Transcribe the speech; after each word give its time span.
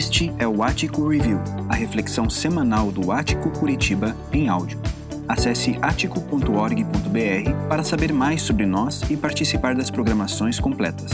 Este 0.00 0.32
é 0.38 0.48
o 0.48 0.62
Ático 0.62 1.06
Review, 1.06 1.38
a 1.68 1.74
reflexão 1.74 2.30
semanal 2.30 2.90
do 2.90 3.12
Ático 3.12 3.50
Curitiba 3.50 4.16
em 4.32 4.48
áudio. 4.48 4.80
Acesse 5.28 5.78
atico.org.br 5.82 7.68
para 7.68 7.84
saber 7.84 8.10
mais 8.10 8.40
sobre 8.40 8.64
nós 8.64 9.02
e 9.10 9.16
participar 9.18 9.74
das 9.74 9.90
programações 9.90 10.58
completas. 10.58 11.10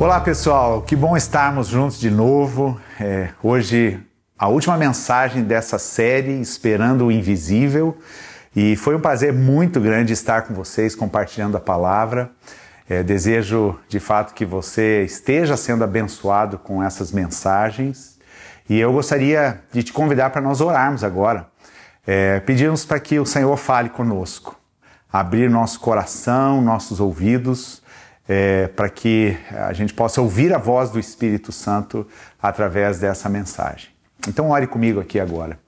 Olá 0.00 0.18
pessoal, 0.20 0.80
que 0.80 0.96
bom 0.96 1.14
estarmos 1.18 1.68
juntos 1.68 2.00
de 2.00 2.10
novo. 2.10 2.80
É, 2.98 3.28
hoje, 3.42 4.00
a 4.38 4.48
última 4.48 4.78
mensagem 4.78 5.42
dessa 5.42 5.78
série, 5.78 6.40
Esperando 6.40 7.04
o 7.04 7.12
Invisível. 7.12 7.98
E 8.56 8.74
foi 8.74 8.96
um 8.96 9.00
prazer 9.00 9.34
muito 9.34 9.78
grande 9.80 10.14
estar 10.14 10.46
com 10.46 10.54
vocês 10.54 10.94
compartilhando 10.94 11.58
a 11.58 11.60
palavra. 11.60 12.30
É, 12.88 13.02
desejo 13.02 13.78
de 13.88 13.98
fato 13.98 14.32
que 14.32 14.44
você 14.44 15.02
esteja 15.02 15.56
sendo 15.56 15.82
abençoado 15.82 16.58
com 16.58 16.82
essas 16.82 17.10
mensagens. 17.10 18.16
E 18.68 18.78
eu 18.78 18.92
gostaria 18.92 19.60
de 19.72 19.82
te 19.82 19.92
convidar 19.92 20.30
para 20.30 20.40
nós 20.40 20.60
orarmos 20.60 21.02
agora. 21.02 21.48
É, 22.06 22.38
pedirmos 22.40 22.84
para 22.84 23.00
que 23.00 23.18
o 23.18 23.26
Senhor 23.26 23.56
fale 23.56 23.88
conosco, 23.88 24.56
abrir 25.12 25.50
nosso 25.50 25.80
coração, 25.80 26.62
nossos 26.62 27.00
ouvidos, 27.00 27.82
é, 28.28 28.68
para 28.68 28.88
que 28.88 29.36
a 29.50 29.72
gente 29.72 29.92
possa 29.92 30.20
ouvir 30.20 30.54
a 30.54 30.58
voz 30.58 30.90
do 30.90 31.00
Espírito 31.00 31.50
Santo 31.50 32.06
através 32.40 33.00
dessa 33.00 33.28
mensagem. 33.28 33.90
Então, 34.28 34.50
ore 34.50 34.66
comigo 34.66 35.00
aqui 35.00 35.18
agora. 35.18 35.58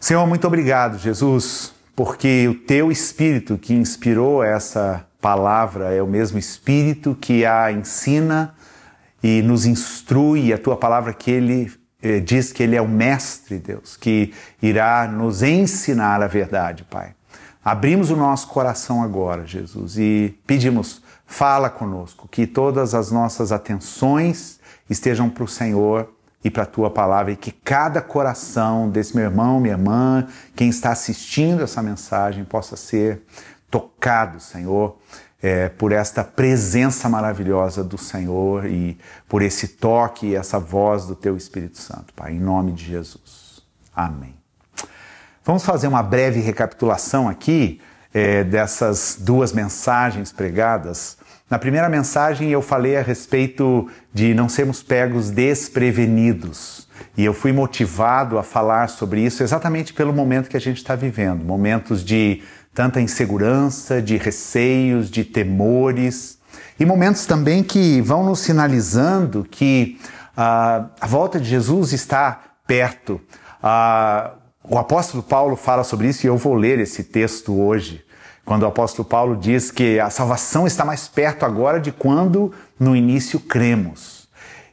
Senhor, 0.00 0.26
muito 0.26 0.46
obrigado, 0.46 0.98
Jesus, 0.98 1.72
porque 1.96 2.46
o 2.48 2.54
teu 2.54 2.90
Espírito 2.90 3.58
que 3.58 3.74
inspirou 3.74 4.42
essa 4.44 5.04
palavra 5.20 5.92
é 5.92 6.02
o 6.02 6.06
mesmo 6.06 6.38
Espírito 6.38 7.16
que 7.20 7.44
a 7.44 7.72
ensina 7.72 8.54
e 9.22 9.42
nos 9.42 9.66
instrui, 9.66 10.52
a 10.52 10.58
tua 10.58 10.76
palavra 10.76 11.12
que 11.12 11.30
ele 11.30 11.72
eh, 12.00 12.20
diz 12.20 12.52
que 12.52 12.62
ele 12.62 12.76
é 12.76 12.82
o 12.82 12.88
mestre, 12.88 13.58
Deus, 13.58 13.96
que 13.96 14.32
irá 14.62 15.08
nos 15.08 15.42
ensinar 15.42 16.22
a 16.22 16.26
verdade, 16.26 16.84
Pai. 16.84 17.14
Abrimos 17.64 18.10
o 18.10 18.16
nosso 18.16 18.48
coração 18.48 19.02
agora, 19.02 19.44
Jesus, 19.44 19.98
e 19.98 20.38
pedimos, 20.46 21.02
fala 21.26 21.68
conosco, 21.68 22.28
que 22.28 22.46
todas 22.46 22.94
as 22.94 23.10
nossas 23.10 23.50
atenções 23.50 24.60
estejam 24.88 25.28
para 25.28 25.44
o 25.44 25.48
Senhor 25.48 26.08
e 26.42 26.50
para 26.50 26.62
a 26.62 26.66
tua 26.66 26.88
palavra 26.88 27.32
e 27.32 27.36
que 27.36 27.50
cada 27.50 28.00
coração 28.00 28.88
desse 28.88 29.14
meu 29.16 29.24
irmão, 29.24 29.58
minha 29.60 29.74
irmã, 29.74 30.26
quem 30.54 30.68
está 30.68 30.92
assistindo 30.92 31.62
essa 31.62 31.82
mensagem 31.82 32.44
possa 32.44 32.76
ser 32.76 33.22
tocado, 33.70 34.40
Senhor, 34.40 34.96
é, 35.42 35.68
por 35.68 35.92
esta 35.92 36.24
presença 36.24 37.08
maravilhosa 37.08 37.84
do 37.84 37.96
Senhor 37.96 38.66
e 38.66 38.98
por 39.28 39.42
esse 39.42 39.68
toque 39.68 40.28
e 40.28 40.34
essa 40.34 40.58
voz 40.58 41.06
do 41.06 41.14
Teu 41.14 41.36
Espírito 41.36 41.78
Santo, 41.78 42.12
Pai, 42.14 42.32
em 42.32 42.40
nome 42.40 42.72
de 42.72 42.84
Jesus. 42.84 43.62
Amém. 43.94 44.34
Vamos 45.44 45.64
fazer 45.64 45.86
uma 45.88 46.02
breve 46.02 46.40
recapitulação 46.40 47.28
aqui 47.28 47.80
é, 48.12 48.44
dessas 48.44 49.16
duas 49.20 49.52
mensagens 49.52 50.32
pregadas. 50.32 51.16
Na 51.48 51.58
primeira 51.58 51.88
mensagem 51.88 52.50
eu 52.50 52.60
falei 52.60 52.96
a 52.96 53.02
respeito 53.02 53.88
de 54.12 54.34
não 54.34 54.48
sermos 54.48 54.82
pegos 54.82 55.30
desprevenidos. 55.30 56.86
E 57.16 57.24
eu 57.24 57.32
fui 57.32 57.52
motivado 57.52 58.38
a 58.38 58.42
falar 58.42 58.88
sobre 58.88 59.20
isso 59.20 59.42
exatamente 59.42 59.94
pelo 59.94 60.12
momento 60.12 60.48
que 60.48 60.56
a 60.56 60.60
gente 60.60 60.78
está 60.78 60.94
vivendo 60.94 61.44
momentos 61.44 62.04
de 62.04 62.42
tanta 62.74 63.00
insegurança, 63.00 64.00
de 64.00 64.16
receios, 64.16 65.10
de 65.10 65.24
temores, 65.24 66.38
e 66.78 66.86
momentos 66.86 67.26
também 67.26 67.62
que 67.62 68.00
vão 68.00 68.24
nos 68.24 68.38
sinalizando 68.38 69.46
que 69.50 69.98
uh, 70.36 70.88
a 71.00 71.06
volta 71.06 71.40
de 71.40 71.48
Jesus 71.48 71.92
está 71.92 72.40
perto. 72.66 73.20
Uh, 73.60 74.38
o 74.62 74.78
apóstolo 74.78 75.22
Paulo 75.22 75.56
fala 75.56 75.82
sobre 75.82 76.08
isso 76.08 76.24
e 76.24 76.28
eu 76.28 76.36
vou 76.36 76.54
ler 76.54 76.78
esse 76.78 77.02
texto 77.02 77.58
hoje, 77.60 78.04
quando 78.44 78.62
o 78.62 78.66
apóstolo 78.66 79.08
Paulo 79.08 79.36
diz 79.36 79.70
que 79.70 79.98
a 79.98 80.08
salvação 80.08 80.66
está 80.66 80.84
mais 80.84 81.08
perto 81.08 81.44
agora 81.44 81.80
de 81.80 81.90
quando 81.90 82.54
no 82.78 82.94
início 82.94 83.40
cremos. 83.40 84.28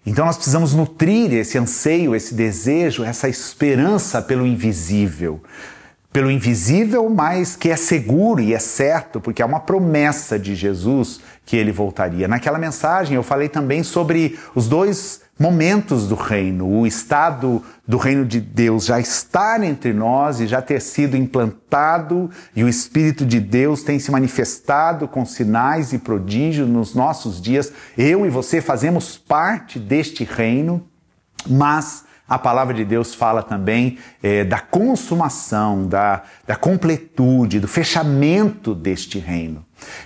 Então 0.06 0.26
nós 0.26 0.36
precisamos 0.36 0.76
nutrir 0.76 1.34
esse 1.34 1.58
anseio, 1.58 2.16
esse 2.16 2.36
desejo, 2.36 3.04
essa 3.04 3.28
esperança 3.28 4.22
pelo 4.22 4.46
invisível 4.46 5.42
pelo 6.16 6.32
invisível, 6.32 7.10
mas 7.10 7.58
que 7.58 7.70
é 7.70 7.76
seguro 7.76 8.40
e 8.40 8.54
é 8.54 8.58
certo, 8.58 9.20
porque 9.20 9.42
é 9.42 9.46
uma 9.46 9.60
promessa 9.60 10.40
de 10.40 10.56
Jesus 10.56 11.20
que 11.46 11.58
ele 11.58 11.74
voltaria. 11.74 12.26
Naquela 12.26 12.58
mensagem 12.58 13.18
eu 13.18 13.22
falei 13.22 13.50
também 13.50 13.84
sobre 13.84 14.40
os 14.56 14.70
dois 14.70 15.20
momentos 15.38 16.08
do 16.08 16.16
reino, 16.16 16.70
o 16.70 16.88
estado 16.88 17.62
do 17.86 17.98
reino 17.98 18.26
de 18.26 18.40
Deus 18.40 18.86
já 18.86 18.98
estar 18.98 19.62
entre 19.62 19.92
nós 19.92 20.40
e 20.40 20.48
já 20.48 20.62
ter 20.62 20.80
sido 20.80 21.18
implantado, 21.18 22.30
e 22.56 22.64
o 22.64 22.70
Espírito 22.70 23.26
de 23.26 23.42
Deus 23.42 23.84
tem 23.84 24.00
se 24.00 24.10
manifestado 24.10 25.10
com 25.10 25.26
sinais 25.26 25.92
e 25.92 25.98
prodígios 25.98 26.70
nos 26.70 26.96
nossos 26.96 27.42
dias. 27.42 27.74
Eu 27.98 28.26
e 28.26 28.30
você 28.30 28.62
fazemos 28.62 29.18
parte 29.18 29.78
deste 29.78 30.24
reino, 30.24 30.82
mas 31.46 32.05
a 32.28 32.40
palavra 32.40 32.74
de 32.74 32.84
Deus 32.84 33.14
fala 33.14 33.44
também 33.44 34.00
é, 34.22 34.44
da 34.44 34.60
consumação, 34.60 35.88
da, 35.88 36.24
da 36.48 36.56
completude, 36.56 37.60
do 37.60 37.68
fechamento 37.68 38.74
deste 38.74 39.20
reino. 39.20 39.64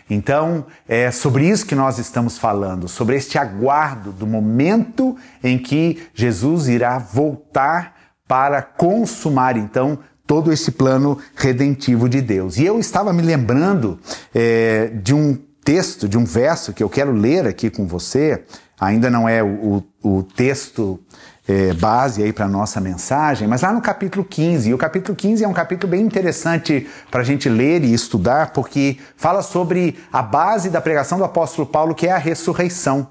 Então, 0.09 0.66
é 0.88 1.12
sobre 1.12 1.47
isso 1.47 1.66
que 1.66 1.75
nós 1.75 1.97
estamos 1.97 2.38
falando, 2.38 2.88
sobre 2.88 3.16
este 3.16 3.38
aguardo 3.38 4.12
do 4.12 4.28
momento 4.28 5.16
em 5.44 5.57
que 5.57 6.07
Jesus 6.13 6.68
irá 6.68 6.97
voltar 6.97 7.96
para 8.28 8.62
consumar, 8.62 9.56
então, 9.56 10.00
todo 10.28 10.51
esse 10.51 10.72
plano 10.72 11.18
redentivo 11.36 12.07
de 12.07 12.22
Deus. 12.22 12.57
E 12.57 12.66
eu 12.66 12.80
estava 12.80 13.12
me 13.12 13.22
lembrando 13.22 13.97
é, 14.36 14.91
de 15.01 15.13
um 15.13 15.36
texto, 15.63 16.07
de 16.07 16.18
um 16.18 16.25
verso 16.25 16.74
que 16.74 16.84
eu 16.84 16.90
quero 16.90 17.12
ler 17.12 17.47
aqui 17.47 17.69
com 17.69 17.88
você, 17.88 18.44
ainda 18.80 19.09
não 19.09 19.28
é 19.28 19.41
o, 19.41 19.84
o, 20.03 20.18
o 20.18 20.24
texto 20.24 21.00
é, 21.49 21.73
base 21.73 22.21
aí 22.21 22.31
para 22.31 22.47
nossa 22.47 22.79
mensagem, 22.79 23.47
mas 23.47 23.63
lá 23.63 23.73
no 23.73 23.81
capítulo 23.81 24.23
15, 24.23 24.69
e 24.69 24.73
o 24.73 24.77
capítulo 24.77 25.15
15 25.15 25.43
é 25.43 25.47
um 25.47 25.53
capítulo 25.53 25.89
bem 25.89 26.01
interessante 26.01 26.87
para 27.09 27.21
a 27.21 27.23
gente 27.23 27.49
ler 27.49 27.83
e 27.83 27.91
estudar, 27.91 28.53
porque 28.53 28.99
fala 29.17 29.41
sobre 29.41 29.97
a 30.13 30.21
base 30.21 30.69
da 30.69 30.79
pregação 30.79 31.17
do 31.17 31.23
apóstolo 31.23 31.65
Paulo, 31.65 31.95
que 31.95 32.05
é 32.05 32.11
a 32.11 32.19
ressurreição. 32.19 33.07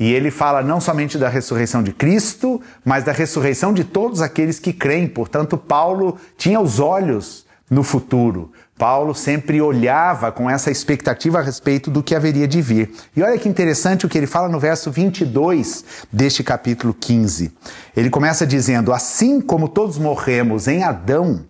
E 0.00 0.10
ele 0.10 0.30
fala 0.30 0.62
não 0.62 0.80
somente 0.80 1.18
da 1.18 1.28
ressurreição 1.28 1.82
de 1.82 1.92
Cristo, 1.92 2.58
mas 2.82 3.04
da 3.04 3.12
ressurreição 3.12 3.70
de 3.74 3.84
todos 3.84 4.22
aqueles 4.22 4.58
que 4.58 4.72
creem. 4.72 5.06
Portanto, 5.06 5.58
Paulo 5.58 6.16
tinha 6.38 6.58
os 6.58 6.80
olhos 6.80 7.43
no 7.70 7.82
futuro. 7.82 8.52
Paulo 8.76 9.14
sempre 9.14 9.60
olhava 9.60 10.32
com 10.32 10.50
essa 10.50 10.70
expectativa 10.70 11.38
a 11.38 11.42
respeito 11.42 11.90
do 11.90 12.02
que 12.02 12.14
haveria 12.14 12.46
de 12.46 12.60
vir. 12.60 12.92
E 13.16 13.22
olha 13.22 13.38
que 13.38 13.48
interessante 13.48 14.04
o 14.04 14.08
que 14.08 14.18
ele 14.18 14.26
fala 14.26 14.48
no 14.48 14.58
verso 14.58 14.90
22 14.90 15.84
deste 16.12 16.42
capítulo 16.42 16.92
15. 16.92 17.52
Ele 17.96 18.10
começa 18.10 18.46
dizendo: 18.46 18.92
Assim 18.92 19.40
como 19.40 19.68
todos 19.68 19.96
morremos 19.96 20.66
em 20.66 20.82
Adão, 20.82 21.44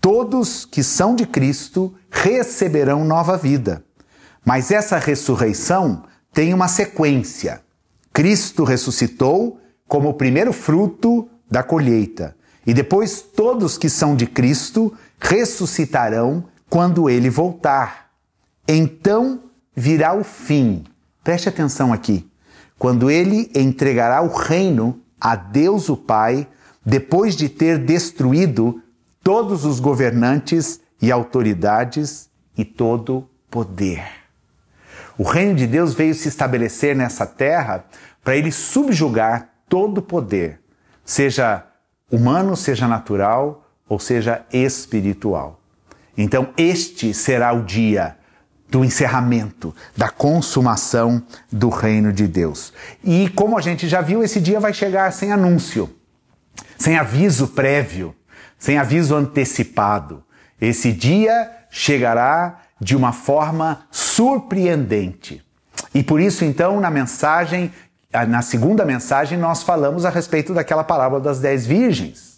todos 0.00 0.64
que 0.64 0.82
são 0.82 1.14
de 1.14 1.26
Cristo 1.26 1.94
receberão 2.10 3.04
nova 3.04 3.36
vida. 3.36 3.84
Mas 4.44 4.70
essa 4.70 4.98
ressurreição 4.98 6.04
tem 6.32 6.54
uma 6.54 6.68
sequência. 6.68 7.60
Cristo 8.12 8.64
ressuscitou 8.64 9.60
como 9.88 10.08
o 10.10 10.14
primeiro 10.14 10.52
fruto 10.52 11.28
da 11.50 11.62
colheita. 11.62 12.36
E 12.66 12.72
depois 12.72 13.20
todos 13.20 13.76
que 13.76 13.88
são 13.88 14.14
de 14.14 14.26
Cristo 14.26 14.92
ressuscitarão 15.22 16.44
quando 16.68 17.08
ele 17.08 17.30
voltar. 17.30 18.10
Então 18.66 19.44
virá 19.74 20.14
o 20.14 20.24
fim. 20.24 20.84
Preste 21.22 21.48
atenção 21.48 21.92
aqui. 21.92 22.28
Quando 22.78 23.10
ele 23.10 23.50
entregará 23.54 24.22
o 24.22 24.28
reino 24.28 25.00
a 25.20 25.36
Deus 25.36 25.88
o 25.88 25.96
Pai, 25.96 26.48
depois 26.84 27.36
de 27.36 27.48
ter 27.48 27.78
destruído 27.78 28.82
todos 29.22 29.64
os 29.64 29.78
governantes 29.78 30.80
e 31.00 31.12
autoridades 31.12 32.28
e 32.58 32.64
todo 32.64 33.28
poder. 33.48 34.02
O 35.16 35.22
reino 35.22 35.54
de 35.54 35.66
Deus 35.66 35.94
veio 35.94 36.14
se 36.14 36.28
estabelecer 36.28 36.96
nessa 36.96 37.24
terra 37.24 37.84
para 38.24 38.36
ele 38.36 38.50
subjugar 38.50 39.50
todo 39.68 40.02
poder, 40.02 40.60
seja 41.04 41.64
humano, 42.10 42.56
seja 42.56 42.88
natural 42.88 43.61
ou 43.88 43.98
seja 43.98 44.44
espiritual. 44.52 45.60
Então, 46.16 46.48
este 46.56 47.14
será 47.14 47.52
o 47.52 47.62
dia 47.62 48.16
do 48.68 48.84
encerramento, 48.84 49.74
da 49.94 50.08
consumação 50.08 51.22
do 51.50 51.68
reino 51.68 52.10
de 52.10 52.26
Deus. 52.26 52.72
E 53.04 53.28
como 53.30 53.58
a 53.58 53.60
gente 53.60 53.86
já 53.86 54.00
viu, 54.00 54.22
esse 54.22 54.40
dia 54.40 54.58
vai 54.58 54.72
chegar 54.72 55.12
sem 55.12 55.30
anúncio, 55.30 55.94
sem 56.78 56.96
aviso 56.96 57.48
prévio, 57.48 58.16
sem 58.58 58.78
aviso 58.78 59.14
antecipado. 59.14 60.24
Esse 60.58 60.90
dia 60.90 61.50
chegará 61.70 62.60
de 62.80 62.96
uma 62.96 63.12
forma 63.12 63.86
surpreendente. 63.90 65.44
E 65.94 66.02
por 66.02 66.20
isso, 66.20 66.44
então, 66.44 66.80
na 66.80 66.90
mensagem, 66.90 67.70
na 68.28 68.40
segunda 68.40 68.84
mensagem, 68.84 69.38
nós 69.38 69.62
falamos 69.62 70.06
a 70.06 70.10
respeito 70.10 70.54
daquela 70.54 70.82
parábola 70.82 71.20
das 71.20 71.40
dez 71.40 71.66
virgens, 71.66 72.31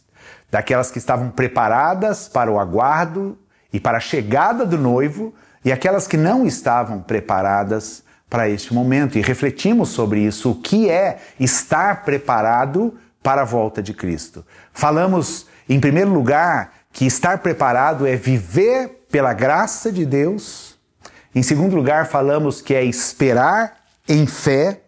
daquelas 0.55 0.89
que 0.89 0.99
estavam 0.99 1.31
preparadas 1.31 2.29
para 2.29 2.49
o 2.49 2.61
aguardo 2.61 3.37
e 3.73 3.81
para 3.81 3.97
a 3.97 4.01
chegada 4.01 4.65
do 4.65 4.79
noivo, 4.79 5.35
e 5.65 5.73
aquelas 5.73 6.07
que 6.07 6.17
não 6.17 6.47
estavam 6.47 7.01
preparadas 7.03 8.05
para 8.31 8.49
este 8.49 8.73
momento. 8.73 9.19
E 9.19 9.21
refletimos 9.21 9.89
sobre 9.89 10.21
isso, 10.21 10.53
o 10.53 10.55
que 10.55 10.89
é 10.89 11.19
estar 11.41 12.05
preparado 12.05 12.95
para 13.21 13.43
a 13.43 13.45
volta 13.45 13.83
de 13.83 13.93
Cristo. 13.93 14.47
Falamos, 14.73 15.49
em 15.69 15.81
primeiro 15.81 16.13
lugar, 16.13 16.73
que 16.93 17.05
estar 17.05 17.39
preparado 17.39 18.07
é 18.07 18.15
viver 18.15 19.07
pela 19.11 19.33
graça 19.33 19.91
de 19.91 20.07
Deus. 20.07 20.79
Em 21.35 21.43
segundo 21.43 21.75
lugar, 21.75 22.07
falamos 22.07 22.63
que 22.63 22.77
é 22.77 22.85
esperar 22.85 23.75
em 24.09 24.25
fé. 24.25 24.83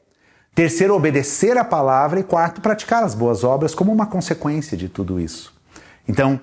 Terceiro, 0.54 0.94
obedecer 0.94 1.58
a 1.58 1.64
palavra. 1.64 2.20
E 2.20 2.22
quarto, 2.22 2.60
praticar 2.60 3.02
as 3.02 3.16
boas 3.16 3.42
obras 3.42 3.74
como 3.74 3.90
uma 3.90 4.06
consequência 4.06 4.76
de 4.76 4.88
tudo 4.88 5.18
isso. 5.18 5.55
Então, 6.08 6.40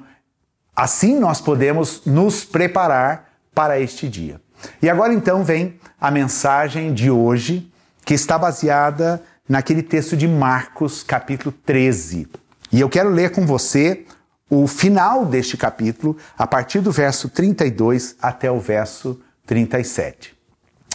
assim 0.75 1.19
nós 1.19 1.41
podemos 1.41 2.05
nos 2.05 2.43
preparar 2.43 3.29
para 3.53 3.79
este 3.79 4.07
dia. 4.07 4.41
E 4.81 4.89
agora 4.89 5.13
então 5.13 5.43
vem 5.43 5.79
a 5.99 6.09
mensagem 6.09 6.93
de 6.93 7.09
hoje, 7.09 7.71
que 8.05 8.13
está 8.13 8.37
baseada 8.37 9.21
naquele 9.47 9.83
texto 9.83 10.15
de 10.15 10.27
Marcos, 10.27 11.03
capítulo 11.03 11.53
13. 11.65 12.27
E 12.71 12.79
eu 12.79 12.89
quero 12.89 13.09
ler 13.09 13.31
com 13.31 13.45
você 13.45 14.05
o 14.49 14.67
final 14.67 15.25
deste 15.25 15.57
capítulo, 15.57 16.17
a 16.37 16.45
partir 16.45 16.79
do 16.79 16.91
verso 16.91 17.29
32 17.29 18.15
até 18.21 18.51
o 18.51 18.59
verso 18.59 19.19
37. 19.45 20.37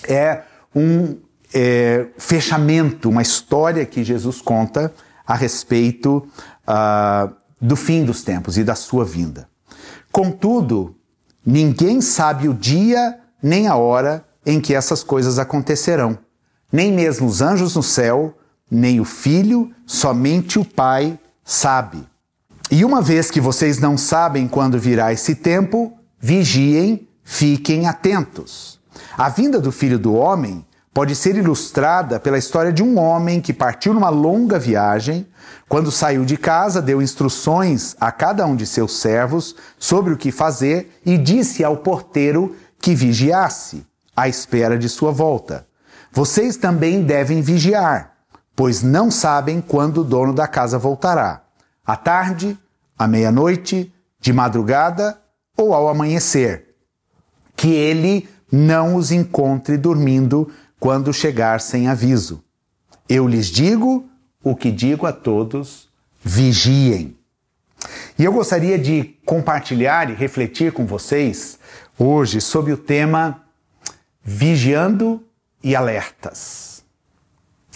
É 0.09 0.43
um 0.75 1.19
é, 1.53 2.07
fechamento, 2.19 3.09
uma 3.09 3.23
história 3.23 3.85
que 3.85 4.05
Jesus 4.05 4.41
conta 4.41 4.93
a 5.27 5.35
respeito 5.35 6.27
uh, 6.67 7.35
do 7.61 7.77
fim 7.77 8.05
dos 8.05 8.23
tempos 8.23 8.57
e 8.57 8.65
da 8.65 8.75
sua 8.75 9.05
vinda. 9.05 9.49
Contudo, 10.13 10.95
ninguém 11.45 12.01
sabe 12.01 12.49
o 12.49 12.55
dia 12.55 13.19
nem 13.43 13.67
a 13.67 13.77
hora 13.77 14.25
em 14.45 14.61
que 14.61 14.75
essas 14.75 15.03
coisas 15.03 15.39
acontecerão, 15.39 16.19
nem 16.73 16.93
mesmo 16.93 17.27
os 17.27 17.43
anjos 17.43 17.77
no 17.77 17.83
céu, 17.83 18.37
nem 18.71 19.01
o 19.01 19.05
Filho, 19.05 19.71
somente 19.87 20.59
o 20.59 20.65
Pai 20.65 21.19
sabe. 21.45 22.07
E 22.71 22.85
uma 22.85 23.01
vez 23.01 23.31
que 23.31 23.41
vocês 23.41 23.79
não 23.79 23.97
sabem 23.97 24.47
quando 24.47 24.79
virá 24.79 25.13
esse 25.13 25.35
tempo, 25.35 25.93
vigiem, 26.21 27.09
fiquem 27.25 27.87
atentos. 27.87 28.79
A 29.17 29.29
vinda 29.29 29.61
do 29.61 29.73
Filho 29.73 29.99
do 29.99 30.15
Homem 30.15 30.65
pode 30.99 31.15
ser 31.15 31.37
ilustrada 31.37 32.19
pela 32.19 32.39
história 32.39 32.73
de 32.73 32.83
um 32.83 32.99
homem 32.99 33.41
que 33.41 33.53
partiu 33.53 33.95
numa 33.95 34.09
longa 34.09 34.59
viagem. 34.59 35.29
Quando 35.69 35.93
saiu 35.93 36.25
de 36.25 36.37
casa, 36.37 36.83
deu 36.83 37.01
instruções 37.01 37.95
a 38.01 38.11
cada 38.11 38.45
um 38.45 38.57
de 38.57 38.67
seus 38.67 38.99
servos 38.99 39.55
sobre 39.79 40.13
o 40.13 40.17
que 40.17 40.33
fazer 40.33 41.01
e 41.07 41.17
disse 41.17 41.63
ao 41.63 41.77
porteiro 41.77 42.57
que 42.81 42.97
vigiasse, 42.97 43.87
à 44.17 44.27
espera 44.27 44.77
de 44.77 44.89
sua 44.89 45.13
volta. 45.13 45.69
Vocês 46.11 46.57
também 46.57 47.05
devem 47.05 47.43
vigiar, 47.43 48.15
pois 48.57 48.83
não 48.83 49.09
sabem 49.09 49.61
quando 49.61 49.99
o 49.99 50.05
dono 50.05 50.35
da 50.35 50.49
casa 50.49 50.81
voltará 50.81 51.45
à 51.87 51.95
tarde, 51.95 52.59
à 52.99 53.07
meia-noite, 53.07 53.95
de 54.19 54.33
madrugada 54.33 55.17
ou 55.57 55.73
ao 55.73 55.89
amanhecer. 55.89 56.75
Que 57.55 57.69
ele 57.69 58.29
não 58.51 58.97
os 58.97 59.13
encontre 59.13 59.77
dormindo 59.77 60.51
quando 60.79 61.13
chegar 61.13 61.61
sem 61.61 61.89
aviso. 61.89 62.43
Eu 63.09 63.27
lhes 63.27 63.47
digo 63.47 64.09
o 64.43 64.55
que 64.55 64.71
digo 64.71 65.07
a 65.07 65.13
todos: 65.13 65.89
vigiem. 66.23 67.17
E 68.19 68.25
eu 68.25 68.33
gostaria 68.33 68.79
de 68.79 69.17
compartilhar 69.25 70.11
e 70.11 70.15
refletir 70.15 70.73
com 70.73 70.85
vocês 70.85 71.59
hoje 71.99 72.41
sobre 72.41 72.73
o 72.73 72.77
tema 72.77 73.43
vigiando 74.23 75.25
e 75.63 75.75
alertas. 75.75 76.83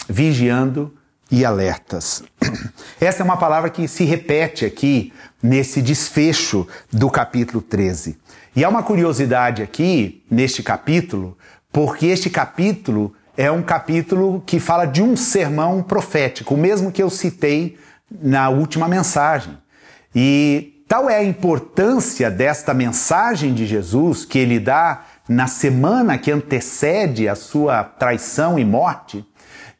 Vigiando 0.07 0.93
e 1.31 1.45
alertas. 1.45 2.23
Essa 2.99 3.21
é 3.21 3.25
uma 3.25 3.37
palavra 3.37 3.69
que 3.69 3.87
se 3.87 4.03
repete 4.03 4.65
aqui 4.65 5.13
nesse 5.41 5.81
desfecho 5.81 6.67
do 6.91 7.09
capítulo 7.09 7.61
13. 7.61 8.17
E 8.55 8.63
há 8.63 8.69
uma 8.69 8.83
curiosidade 8.83 9.63
aqui 9.63 10.23
neste 10.29 10.61
capítulo, 10.61 11.37
porque 11.73 12.05
este 12.05 12.29
capítulo 12.29 13.13
é 13.35 13.51
um 13.51 13.63
capítulo 13.63 14.43
que 14.45 14.59
fala 14.59 14.85
de 14.85 15.01
um 15.01 15.17
sermão 15.17 15.81
profético, 15.81 16.53
o 16.53 16.57
mesmo 16.57 16.91
que 16.91 17.01
eu 17.01 17.09
citei 17.09 17.79
na 18.21 18.47
última 18.49 18.87
mensagem. 18.87 19.57
E 20.13 20.83
tal 20.87 21.09
é 21.09 21.17
a 21.17 21.23
importância 21.23 22.29
desta 22.29 22.75
mensagem 22.75 23.55
de 23.55 23.65
Jesus 23.65 24.23
que 24.23 24.37
ele 24.37 24.59
dá 24.59 25.03
na 25.27 25.47
semana 25.47 26.15
que 26.15 26.31
antecede 26.31 27.27
a 27.27 27.33
sua 27.33 27.83
traição 27.83 28.59
e 28.59 28.63
morte, 28.63 29.25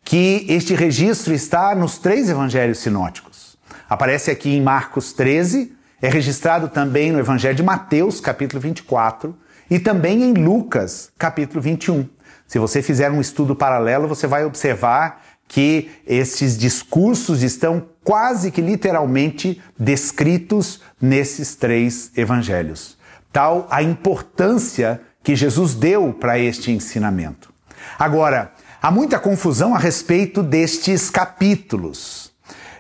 que 0.04 0.48
este 0.50 0.74
registro 0.74 1.31
está 1.31 1.75
nos 1.75 2.00
três 2.00 2.28
evangelhos 2.28 2.80
sinóticos. 2.80 3.56
Aparece 3.88 4.31
aqui 4.31 4.56
em 4.56 4.62
Marcos 4.62 5.13
13, 5.13 5.72
é 6.01 6.10
registrado 6.10 6.69
também 6.69 7.12
no 7.12 7.19
Evangelho 7.19 7.56
de 7.56 7.63
Mateus, 7.63 8.19
capítulo 8.19 8.60
24, 8.60 9.38
e 9.74 9.80
também 9.80 10.22
em 10.22 10.34
Lucas, 10.34 11.12
capítulo 11.18 11.60
21. 11.60 12.08
Se 12.46 12.60
você 12.60 12.80
fizer 12.80 13.10
um 13.10 13.20
estudo 13.20 13.56
paralelo, 13.56 14.08
você 14.08 14.28
vai 14.28 14.46
observar 14.46 15.24
que 15.48 15.90
esses 16.06 16.56
discursos 16.56 17.42
estão 17.42 17.84
quase 18.04 18.52
que 18.52 18.62
literalmente 18.62 19.60
descritos 19.75 20.80
nesses 21.02 21.56
três 21.56 22.12
evangelhos. 22.16 23.00
Tal 23.31 23.66
a 23.68 23.81
importância 23.81 25.02
que 25.24 25.36
Jesus 25.36 25.74
deu 25.74 26.14
para 26.14 26.38
este 26.38 26.72
ensinamento. 26.72 27.52
Agora, 27.98 28.52
Há 28.84 28.92
muita 28.92 29.18
confusão 29.18 29.74
a 29.74 29.78
respeito 29.78 30.44
destes 30.44 31.10
capítulos. 31.10 32.23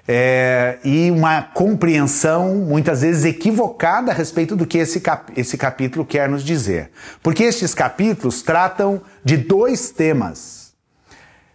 É, 0.05 0.79
e 0.83 1.09
uma 1.11 1.41
compreensão 1.41 2.55
muitas 2.55 3.01
vezes 3.01 3.23
equivocada 3.23 4.11
a 4.11 4.13
respeito 4.13 4.53
do 4.53 4.67
que 4.67 4.77
esse, 4.77 4.99
cap 4.99 5.31
esse 5.35 5.57
capítulo 5.57 6.05
quer 6.05 6.27
nos 6.27 6.43
dizer. 6.43 6.91
Porque 7.21 7.43
estes 7.43 7.73
capítulos 7.73 8.41
tratam 8.41 9.01
de 9.23 9.37
dois 9.37 9.91
temas. 9.91 10.73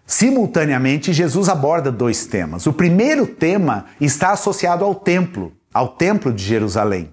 Simultaneamente, 0.06 1.12
Jesus 1.12 1.50
aborda 1.50 1.92
dois 1.92 2.24
temas. 2.24 2.66
O 2.66 2.72
primeiro 2.72 3.26
tema 3.26 3.84
está 4.00 4.30
associado 4.30 4.82
ao 4.82 4.94
templo, 4.94 5.52
ao 5.72 5.88
templo 5.88 6.32
de 6.32 6.42
Jerusalém. 6.42 7.12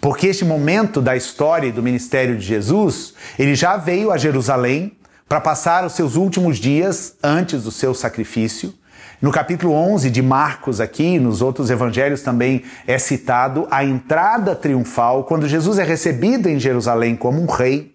Porque 0.00 0.26
este 0.26 0.44
momento 0.44 1.00
da 1.00 1.14
história 1.14 1.68
e 1.68 1.72
do 1.72 1.80
ministério 1.80 2.36
de 2.36 2.44
Jesus, 2.44 3.14
ele 3.38 3.54
já 3.54 3.76
veio 3.76 4.10
a 4.10 4.18
Jerusalém 4.18 4.98
para 5.28 5.40
passar 5.40 5.86
os 5.86 5.92
seus 5.92 6.16
últimos 6.16 6.58
dias 6.58 7.14
antes 7.22 7.62
do 7.62 7.70
seu 7.70 7.94
sacrifício. 7.94 8.74
No 9.22 9.30
capítulo 9.30 9.72
11 9.72 10.10
de 10.10 10.20
Marcos, 10.20 10.80
aqui, 10.80 11.16
nos 11.16 11.40
outros 11.42 11.70
evangelhos 11.70 12.22
também 12.22 12.64
é 12.88 12.98
citado 12.98 13.68
a 13.70 13.84
entrada 13.84 14.56
triunfal, 14.56 15.22
quando 15.22 15.48
Jesus 15.48 15.78
é 15.78 15.84
recebido 15.84 16.48
em 16.48 16.58
Jerusalém 16.58 17.14
como 17.14 17.40
um 17.40 17.46
rei. 17.46 17.94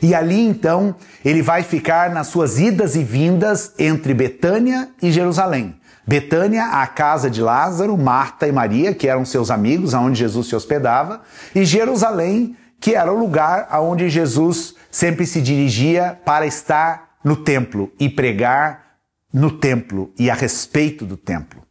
E 0.00 0.14
ali 0.14 0.40
então 0.40 0.94
ele 1.22 1.42
vai 1.42 1.62
ficar 1.62 2.08
nas 2.08 2.28
suas 2.28 2.58
idas 2.58 2.96
e 2.96 3.04
vindas 3.04 3.74
entre 3.78 4.14
Betânia 4.14 4.88
e 5.02 5.12
Jerusalém. 5.12 5.76
Betânia, 6.06 6.64
a 6.64 6.86
casa 6.86 7.28
de 7.28 7.42
Lázaro, 7.42 7.98
Marta 7.98 8.48
e 8.48 8.52
Maria, 8.52 8.94
que 8.94 9.08
eram 9.08 9.26
seus 9.26 9.50
amigos, 9.50 9.92
aonde 9.92 10.20
Jesus 10.20 10.48
se 10.48 10.56
hospedava, 10.56 11.20
e 11.54 11.62
Jerusalém, 11.62 12.56
que 12.80 12.94
era 12.94 13.12
o 13.12 13.18
lugar 13.18 13.68
aonde 13.70 14.08
Jesus 14.08 14.74
sempre 14.90 15.26
se 15.26 15.42
dirigia 15.42 16.18
para 16.24 16.46
estar 16.46 17.10
no 17.22 17.36
templo 17.36 17.92
e 18.00 18.08
pregar 18.08 18.91
no 19.32 19.50
templo 19.50 20.12
e 20.18 20.30
a 20.30 20.34
respeito 20.34 21.04
do 21.04 21.16
templo. 21.16 21.62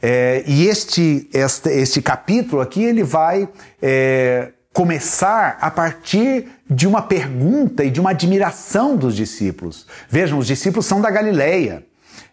É, 0.00 0.44
e 0.46 0.68
este, 0.68 1.28
este, 1.32 1.68
este 1.70 2.00
capítulo 2.00 2.62
aqui 2.62 2.84
ele 2.84 3.02
vai 3.02 3.48
é, 3.82 4.52
começar 4.72 5.58
a 5.60 5.70
partir 5.70 6.46
de 6.70 6.86
uma 6.86 7.02
pergunta 7.02 7.82
e 7.82 7.90
de 7.90 8.00
uma 8.00 8.10
admiração 8.10 8.96
dos 8.96 9.16
discípulos. 9.16 9.86
Vejam, 10.08 10.38
os 10.38 10.46
discípulos 10.46 10.86
são 10.86 11.00
da 11.00 11.10
Galileia. 11.10 11.84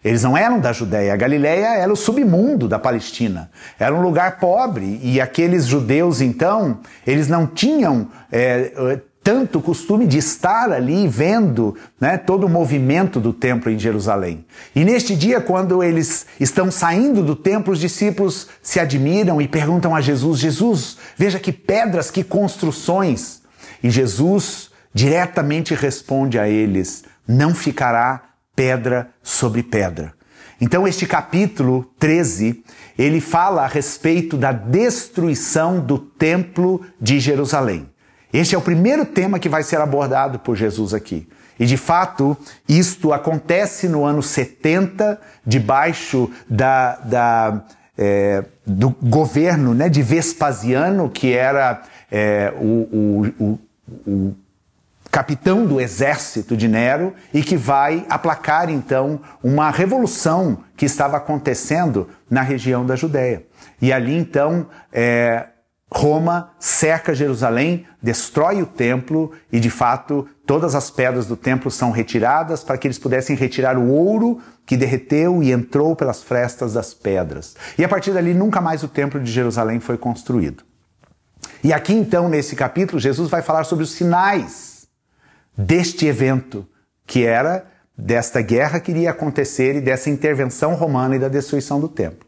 Eles 0.04 0.22
não 0.22 0.38
eram 0.38 0.60
da 0.60 0.72
Judéia. 0.72 1.14
A 1.14 1.18
Galileia 1.18 1.78
era 1.78 1.92
o 1.92 1.96
submundo 1.96 2.68
da 2.68 2.78
Palestina. 2.78 3.50
Era 3.80 3.96
um 3.96 4.02
lugar 4.02 4.38
pobre. 4.38 5.00
E 5.02 5.20
aqueles 5.20 5.66
judeus, 5.66 6.22
então, 6.22 6.82
eles 7.08 7.28
não 7.28 7.48
tinham 7.48 8.10
é, 8.32 9.00
tanto 9.26 9.60
costume 9.60 10.06
de 10.06 10.20
estar 10.20 10.72
ali 10.72 11.08
vendo 11.08 11.76
né, 12.00 12.16
todo 12.16 12.46
o 12.46 12.50
movimento 12.50 13.20
do 13.20 13.34
templo 13.34 13.72
em 13.72 13.80
Jerusalém. 13.80 14.46
E 14.76 14.86
neste 14.86 15.16
dia, 15.16 15.42
quando 15.42 15.82
eles 15.82 16.28
estão 16.40 16.70
saindo 16.70 17.24
do 17.24 17.36
templo, 17.36 17.74
os 17.74 17.80
discípulos 17.80 18.48
se 18.62 18.80
admiram 18.80 19.42
e 19.42 19.48
perguntam 19.48 19.96
a 19.96 20.00
Jesus: 20.00 20.40
Jesus, 20.40 20.98
veja 21.18 21.40
que 21.40 21.52
pedras, 21.52 22.12
que 22.12 22.24
construções. 22.24 23.42
E 23.82 23.90
Jesus 23.90 24.70
diretamente 24.94 25.74
responde 25.74 26.38
a 26.38 26.48
eles: 26.48 27.04
não 27.28 27.56
ficará 27.56 28.22
pedra 28.56 29.10
sobre 29.24 29.64
pedra. 29.64 30.14
Então, 30.62 30.88
este 30.88 31.08
capítulo 31.08 31.92
13, 31.98 32.64
ele 32.96 33.20
fala 33.20 33.64
a 33.64 33.68
respeito 33.68 34.38
da 34.38 34.52
destruição 34.52 35.80
do 35.80 35.98
templo 35.98 36.86
de 37.02 37.20
Jerusalém. 37.20 37.90
Este 38.36 38.54
é 38.54 38.58
o 38.58 38.62
primeiro 38.62 39.06
tema 39.06 39.40
que 39.40 39.48
vai 39.48 39.64
ser 39.64 39.80
abordado 39.80 40.40
por 40.40 40.58
Jesus 40.58 40.94
aqui. 40.94 41.26
E 41.58 41.66
de 41.66 41.78
fato, 41.78 42.36
isto 42.68 43.14
acontece 43.14 43.88
no 43.88 44.04
ano 44.04 44.22
70, 44.22 45.18
debaixo 45.46 46.30
da, 46.50 46.98
da, 46.98 47.64
é, 47.98 48.44
do 48.68 48.90
governo 48.90 49.74
né, 49.74 49.88
de 49.88 50.02
Vespasiano, 50.02 51.10
que 51.10 51.32
era 51.32 51.82
é, 52.12 52.52
o, 52.58 53.32
o, 53.40 53.60
o 54.06 54.36
capitão 55.10 55.66
do 55.66 55.80
exército 55.80 56.58
de 56.58 56.68
Nero 56.68 57.14
e 57.34 57.42
que 57.42 57.56
vai 57.56 58.06
aplacar 58.10 58.70
então 58.70 59.22
uma 59.42 59.72
revolução 59.72 60.58
que 60.76 60.86
estava 60.86 61.16
acontecendo 61.16 62.10
na 62.30 62.42
região 62.42 62.86
da 62.86 62.98
Judéia. 62.98 63.46
E 63.82 63.94
ali 63.94 64.14
então 64.14 64.68
é, 64.92 65.46
Roma 65.98 66.52
cerca 66.60 67.16
Jerusalém, 67.16 67.86
destrói 68.02 68.62
o 68.62 68.66
templo 68.66 69.32
e 69.50 69.62
de 69.62 69.70
fato 69.70 70.28
todas 70.46 70.76
as 70.76 70.92
pedras 70.92 71.26
do 71.26 71.38
templo 71.38 71.72
são 71.72 71.90
retiradas 71.90 72.66
para 72.66 72.78
que 72.78 72.86
eles 72.86 73.00
pudessem 73.00 73.34
retirar 73.34 73.78
o 73.78 73.88
ouro 73.88 74.42
que 74.66 74.76
derreteu 74.76 75.42
e 75.42 75.54
entrou 75.54 75.96
pelas 75.96 76.22
frestas 76.22 76.74
das 76.74 76.94
pedras. 76.94 77.56
E 77.78 77.84
a 77.84 77.88
partir 77.88 78.12
dali 78.12 78.34
nunca 78.34 78.60
mais 78.60 78.84
o 78.84 78.90
templo 78.90 79.22
de 79.22 79.32
Jerusalém 79.32 79.80
foi 79.80 79.98
construído. 79.98 80.66
E 81.64 81.72
aqui 81.72 81.94
então 81.94 82.28
nesse 82.28 82.58
capítulo 82.58 83.00
Jesus 83.00 83.30
vai 83.30 83.42
falar 83.42 83.64
sobre 83.64 83.86
os 83.86 83.92
sinais 83.92 84.88
deste 85.58 86.08
evento, 86.08 86.68
que 87.08 87.26
era 87.26 87.68
desta 87.98 88.42
guerra 88.42 88.82
que 88.82 88.92
iria 88.92 89.12
acontecer 89.12 89.78
e 89.78 89.82
dessa 89.82 90.10
intervenção 90.10 90.76
romana 90.76 91.16
e 91.16 91.20
da 91.20 91.30
destruição 91.30 91.80
do 91.80 91.88
templo. 91.88 92.28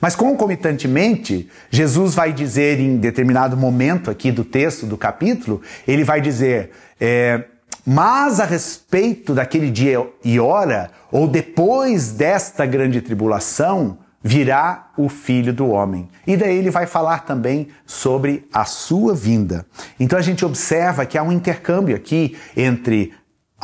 Mas 0.00 0.14
concomitantemente, 0.14 1.48
Jesus 1.70 2.14
vai 2.14 2.32
dizer 2.32 2.80
em 2.80 2.96
determinado 2.96 3.56
momento 3.56 4.10
aqui 4.10 4.30
do 4.30 4.44
texto, 4.44 4.86
do 4.86 4.96
capítulo, 4.96 5.62
ele 5.86 6.04
vai 6.04 6.20
dizer: 6.20 6.70
é, 7.00 7.44
mas 7.86 8.40
a 8.40 8.44
respeito 8.44 9.34
daquele 9.34 9.70
dia 9.70 10.06
e 10.24 10.40
hora, 10.40 10.90
ou 11.12 11.26
depois 11.26 12.12
desta 12.12 12.64
grande 12.64 13.00
tribulação, 13.00 13.98
virá 14.22 14.88
o 14.96 15.10
filho 15.10 15.52
do 15.52 15.68
homem. 15.68 16.08
E 16.26 16.34
daí 16.34 16.56
ele 16.56 16.70
vai 16.70 16.86
falar 16.86 17.26
também 17.26 17.68
sobre 17.84 18.48
a 18.50 18.64
sua 18.64 19.14
vinda. 19.14 19.66
Então 20.00 20.18
a 20.18 20.22
gente 20.22 20.46
observa 20.46 21.04
que 21.04 21.18
há 21.18 21.22
um 21.22 21.30
intercâmbio 21.30 21.94
aqui 21.94 22.34
entre 22.56 23.12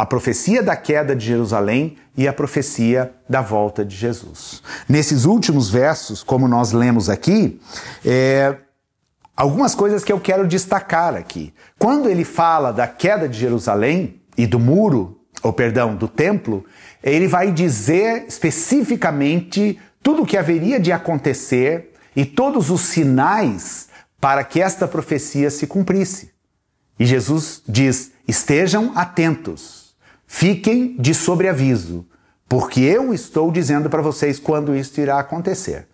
a 0.00 0.06
profecia 0.06 0.62
da 0.62 0.74
queda 0.76 1.14
de 1.14 1.26
Jerusalém 1.26 1.98
e 2.16 2.26
a 2.26 2.32
profecia 2.32 3.12
da 3.28 3.42
volta 3.42 3.84
de 3.84 3.94
Jesus. 3.94 4.62
Nesses 4.88 5.26
últimos 5.26 5.68
versos, 5.68 6.22
como 6.22 6.48
nós 6.48 6.72
lemos 6.72 7.10
aqui, 7.10 7.60
é, 8.02 8.56
algumas 9.36 9.74
coisas 9.74 10.02
que 10.02 10.10
eu 10.10 10.18
quero 10.18 10.48
destacar 10.48 11.14
aqui. 11.14 11.52
Quando 11.78 12.08
ele 12.08 12.24
fala 12.24 12.72
da 12.72 12.88
queda 12.88 13.28
de 13.28 13.38
Jerusalém 13.38 14.22
e 14.38 14.46
do 14.46 14.58
muro, 14.58 15.20
ou 15.42 15.52
perdão, 15.52 15.94
do 15.94 16.08
templo, 16.08 16.64
ele 17.02 17.28
vai 17.28 17.52
dizer 17.52 18.24
especificamente 18.26 19.78
tudo 20.02 20.22
o 20.22 20.26
que 20.26 20.38
haveria 20.38 20.80
de 20.80 20.92
acontecer 20.92 21.92
e 22.16 22.24
todos 22.24 22.70
os 22.70 22.80
sinais 22.80 23.90
para 24.18 24.44
que 24.44 24.62
esta 24.62 24.88
profecia 24.88 25.50
se 25.50 25.66
cumprisse. 25.66 26.30
E 26.98 27.04
Jesus 27.04 27.62
diz: 27.68 28.12
estejam 28.26 28.92
atentos, 28.94 29.79
fiquem 30.32 30.96
de 30.96 31.12
sobreaviso, 31.12 32.06
porque 32.48 32.80
eu 32.80 33.12
estou 33.12 33.50
dizendo 33.50 33.90
para 33.90 34.00
vocês 34.00 34.38
quando 34.38 34.76
isto 34.76 35.00
irá 35.00 35.18
acontecer. 35.18 35.88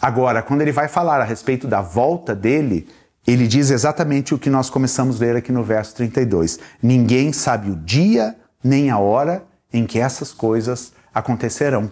Agora, 0.00 0.42
quando 0.42 0.60
ele 0.60 0.72
vai 0.72 0.88
falar 0.88 1.22
a 1.22 1.24
respeito 1.24 1.66
da 1.66 1.80
volta 1.80 2.34
dele, 2.34 2.86
ele 3.26 3.48
diz 3.48 3.70
exatamente 3.70 4.34
o 4.34 4.38
que 4.38 4.50
nós 4.50 4.68
começamos 4.68 5.16
a 5.16 5.18
ver 5.20 5.36
aqui 5.36 5.50
no 5.50 5.64
verso 5.64 5.94
32. 5.96 6.58
Ninguém 6.82 7.32
sabe 7.32 7.70
o 7.70 7.76
dia 7.76 8.36
nem 8.62 8.90
a 8.90 8.98
hora 8.98 9.42
em 9.72 9.86
que 9.86 9.98
essas 9.98 10.34
coisas 10.34 10.92
acontecerão. 11.14 11.90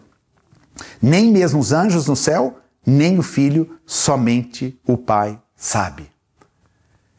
Nem 1.00 1.33
mesmo 1.33 1.61
os 1.61 1.73
anjos 1.73 2.06
no 2.06 2.14
céu, 2.14 2.59
nem 2.87 3.18
o 3.18 3.23
filho, 3.23 3.78
somente 3.87 4.78
o 4.87 4.99
Pai 4.99 5.40
sabe. 5.56 6.13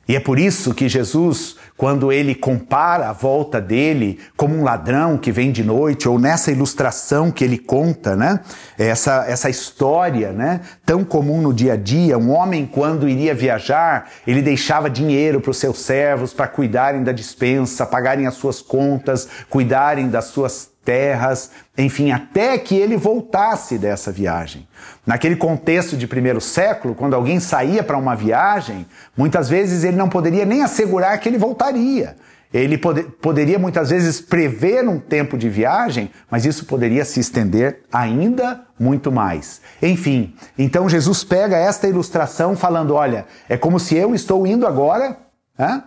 E 0.07 0.15
é 0.15 0.19
por 0.19 0.38
isso 0.38 0.74
que 0.74 0.88
Jesus, 0.88 1.55
quando 1.75 2.12
ele 2.12 2.35
compara 2.35 3.09
a 3.09 3.13
volta 3.13 3.59
dele 3.59 4.19
como 4.38 4.55
um 4.55 4.63
ladrão 4.63 5.17
que 5.17 5.31
vem 5.31 5.51
de 5.51 5.63
noite, 5.63 6.07
ou 6.07 6.19
nessa 6.19 6.51
ilustração 6.51 7.31
que 7.31 7.43
ele 7.43 7.57
conta, 7.57 8.15
né? 8.15 8.39
Essa, 8.77 9.25
essa 9.27 9.50
história, 9.50 10.31
né? 10.31 10.62
Tão 10.85 11.03
comum 11.03 11.41
no 11.41 11.51
dia 11.51 11.74
a 11.74 11.75
dia, 11.75 12.19
um 12.19 12.31
homem 12.31 12.69
quando 12.71 13.09
iria 13.09 13.33
viajar, 13.33 14.12
ele 14.27 14.43
deixava 14.43 14.91
dinheiro 14.91 15.41
para 15.41 15.51
os 15.51 15.57
seus 15.57 15.79
servos 15.79 16.33
para 16.33 16.47
cuidarem 16.47 17.03
da 17.03 17.12
dispensa, 17.12 17.85
pagarem 17.85 18.27
as 18.27 18.35
suas 18.35 18.62
contas, 18.62 19.27
cuidarem 19.50 20.07
das 20.07 20.25
suas 20.25 20.75
terras, 20.86 21.51
enfim, 21.77 22.12
até 22.12 22.58
que 22.58 22.75
ele 22.75 22.96
voltasse 22.96 23.77
dessa 23.77 24.12
viagem. 24.12 24.68
Naquele 25.06 25.36
contexto 25.36 25.98
de 25.98 26.08
primeiro 26.08 26.39
século, 26.39 26.96
quando 26.96 27.15
alguém 27.15 27.39
saía 27.39 27.84
para 27.84 27.98
uma 27.98 28.15
viagem, 28.15 28.86
muitas 29.18 29.50
vezes 29.50 29.84
ele 29.84 29.98
não 29.98 30.08
poderia 30.08 30.46
nem 30.46 30.62
assegurar 30.62 31.20
que 31.20 31.27
ele 31.27 31.38
voltaria. 31.38 32.15
Ele 32.54 32.77
pode, 32.77 33.04
poderia 33.04 33.60
muitas 33.60 33.89
vezes 33.89 34.22
prever 34.22 34.88
um 34.88 34.98
tempo 34.98 35.38
de 35.38 35.50
viagem, 35.50 36.10
mas 36.32 36.46
isso 36.46 36.65
poderia 36.65 37.04
se 37.04 37.20
estender 37.20 37.82
ainda 37.92 38.62
muito 38.80 39.12
mais. 39.12 39.60
Enfim, 39.82 40.34
então 40.58 40.88
Jesus 40.88 41.24
pega 41.24 41.58
esta 41.58 41.88
ilustração 41.88 42.56
falando: 42.56 42.94
olha, 42.94 43.25
é 43.50 43.58
como 43.58 43.77
se 43.77 43.98
eu 43.98 44.15
estou 44.15 44.48
indo 44.48 44.65
agora. 44.65 45.18
Hein? 45.60 45.84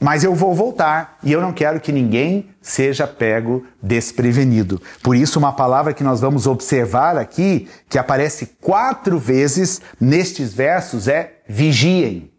Mas 0.00 0.24
eu 0.24 0.34
vou 0.34 0.54
voltar 0.54 1.18
e 1.22 1.30
eu 1.30 1.42
não 1.42 1.52
quero 1.52 1.78
que 1.78 1.92
ninguém 1.92 2.48
seja 2.62 3.06
pego 3.06 3.66
desprevenido. 3.82 4.80
Por 5.02 5.14
isso, 5.14 5.38
uma 5.38 5.52
palavra 5.52 5.92
que 5.92 6.02
nós 6.02 6.22
vamos 6.22 6.46
observar 6.46 7.18
aqui, 7.18 7.68
que 7.86 7.98
aparece 7.98 8.56
quatro 8.62 9.18
vezes 9.18 9.82
nestes 10.00 10.54
versos, 10.54 11.06
é 11.06 11.40
vigiem. 11.46 12.32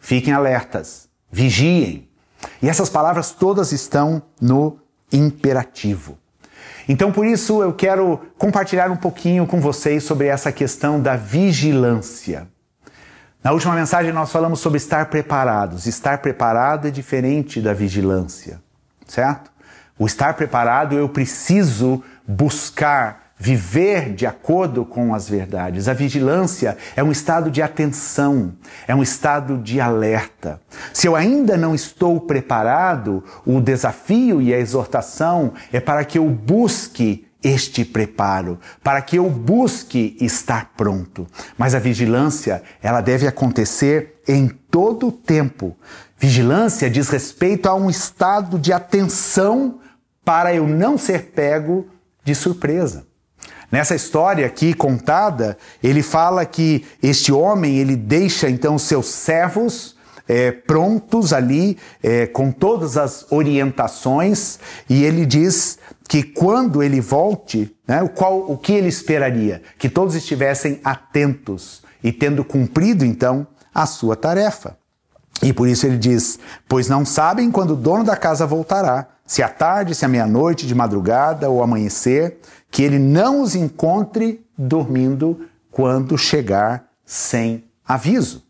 Fiquem 0.00 0.32
alertas, 0.32 1.08
vigiem. 1.30 2.08
E 2.60 2.68
essas 2.68 2.90
palavras 2.90 3.30
todas 3.30 3.70
estão 3.70 4.20
no 4.40 4.80
imperativo. 5.12 6.18
Então, 6.88 7.12
por 7.12 7.24
isso, 7.24 7.62
eu 7.62 7.72
quero 7.72 8.18
compartilhar 8.36 8.90
um 8.90 8.96
pouquinho 8.96 9.46
com 9.46 9.60
vocês 9.60 10.02
sobre 10.02 10.26
essa 10.26 10.50
questão 10.50 11.00
da 11.00 11.14
vigilância. 11.14 12.48
Na 13.42 13.52
última 13.52 13.74
mensagem 13.74 14.12
nós 14.12 14.30
falamos 14.30 14.60
sobre 14.60 14.76
estar 14.76 15.06
preparados. 15.06 15.86
Estar 15.86 16.18
preparado 16.18 16.86
é 16.86 16.90
diferente 16.90 17.60
da 17.60 17.72
vigilância, 17.72 18.60
certo? 19.06 19.50
O 19.98 20.06
estar 20.06 20.34
preparado 20.34 20.94
eu 20.94 21.08
preciso 21.08 22.02
buscar 22.26 23.30
viver 23.38 24.12
de 24.12 24.26
acordo 24.26 24.84
com 24.84 25.14
as 25.14 25.26
verdades. 25.26 25.88
A 25.88 25.94
vigilância 25.94 26.76
é 26.94 27.02
um 27.02 27.10
estado 27.10 27.50
de 27.50 27.62
atenção, 27.62 28.52
é 28.86 28.94
um 28.94 29.02
estado 29.02 29.56
de 29.56 29.80
alerta. 29.80 30.60
Se 30.92 31.06
eu 31.06 31.16
ainda 31.16 31.56
não 31.56 31.74
estou 31.74 32.20
preparado, 32.20 33.24
o 33.46 33.58
desafio 33.58 34.42
e 34.42 34.52
a 34.52 34.58
exortação 34.58 35.54
é 35.72 35.80
para 35.80 36.04
que 36.04 36.18
eu 36.18 36.28
busque 36.28 37.26
este 37.42 37.84
preparo, 37.84 38.58
para 38.82 39.00
que 39.02 39.16
eu 39.16 39.28
busque 39.30 40.16
estar 40.20 40.72
pronto. 40.76 41.26
Mas 41.56 41.74
a 41.74 41.78
vigilância, 41.78 42.62
ela 42.82 43.00
deve 43.00 43.26
acontecer 43.26 44.20
em 44.28 44.48
todo 44.48 45.08
o 45.08 45.12
tempo. 45.12 45.76
Vigilância 46.18 46.90
diz 46.90 47.08
respeito 47.08 47.68
a 47.68 47.74
um 47.74 47.88
estado 47.88 48.58
de 48.58 48.72
atenção 48.72 49.80
para 50.24 50.54
eu 50.54 50.66
não 50.66 50.98
ser 50.98 51.32
pego 51.34 51.88
de 52.22 52.34
surpresa. 52.34 53.06
Nessa 53.72 53.94
história 53.94 54.44
aqui 54.46 54.74
contada, 54.74 55.56
ele 55.82 56.02
fala 56.02 56.44
que 56.44 56.84
este 57.02 57.32
homem 57.32 57.78
ele 57.78 57.96
deixa 57.96 58.50
então 58.50 58.76
seus 58.78 59.06
servos 59.06 59.96
é, 60.30 60.52
prontos 60.52 61.32
ali 61.32 61.76
é, 62.00 62.24
com 62.24 62.52
todas 62.52 62.96
as 62.96 63.26
orientações 63.32 64.60
e 64.88 65.02
ele 65.02 65.26
diz 65.26 65.79
que 66.10 66.24
quando 66.24 66.82
ele 66.82 67.00
volte, 67.00 67.72
né, 67.86 68.02
o, 68.02 68.08
qual, 68.08 68.50
o 68.50 68.58
que 68.58 68.72
ele 68.72 68.88
esperaria? 68.88 69.62
Que 69.78 69.88
todos 69.88 70.16
estivessem 70.16 70.80
atentos 70.82 71.84
e 72.02 72.10
tendo 72.10 72.44
cumprido 72.44 73.04
então 73.04 73.46
a 73.72 73.86
sua 73.86 74.16
tarefa. 74.16 74.76
E 75.40 75.52
por 75.52 75.68
isso 75.68 75.86
ele 75.86 75.96
diz: 75.96 76.40
Pois 76.68 76.88
não 76.88 77.04
sabem 77.04 77.48
quando 77.48 77.74
o 77.74 77.76
dono 77.76 78.02
da 78.02 78.16
casa 78.16 78.44
voltará, 78.44 79.06
se 79.24 79.40
à 79.40 79.48
tarde, 79.48 79.94
se 79.94 80.04
à 80.04 80.08
meia-noite, 80.08 80.66
de 80.66 80.74
madrugada 80.74 81.48
ou 81.48 81.62
amanhecer, 81.62 82.40
que 82.72 82.82
ele 82.82 82.98
não 82.98 83.40
os 83.40 83.54
encontre 83.54 84.44
dormindo 84.58 85.46
quando 85.70 86.18
chegar 86.18 86.88
sem 87.06 87.62
aviso. 87.86 88.44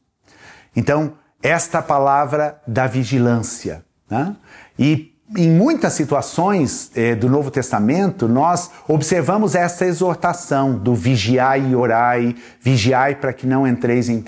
Então, 0.75 1.12
esta 1.43 1.83
palavra 1.83 2.59
da 2.67 2.87
vigilância 2.87 3.85
Né? 4.11 4.35
E 4.79 5.10
em 5.37 5.49
muitas 5.49 5.93
situações 5.93 6.91
eh, 6.97 7.15
do 7.15 7.29
Novo 7.29 7.51
Testamento, 7.53 8.27
nós 8.27 8.71
observamos 8.89 9.55
essa 9.55 9.87
exortação 9.87 10.77
do 10.77 10.93
vigiai 10.93 11.71
e 11.71 11.77
orai, 11.77 12.35
vigiai 12.61 13.15
para 13.15 13.33
que 13.33 13.47
não 13.47 13.67
entreis 13.67 14.09
em, 14.09 14.25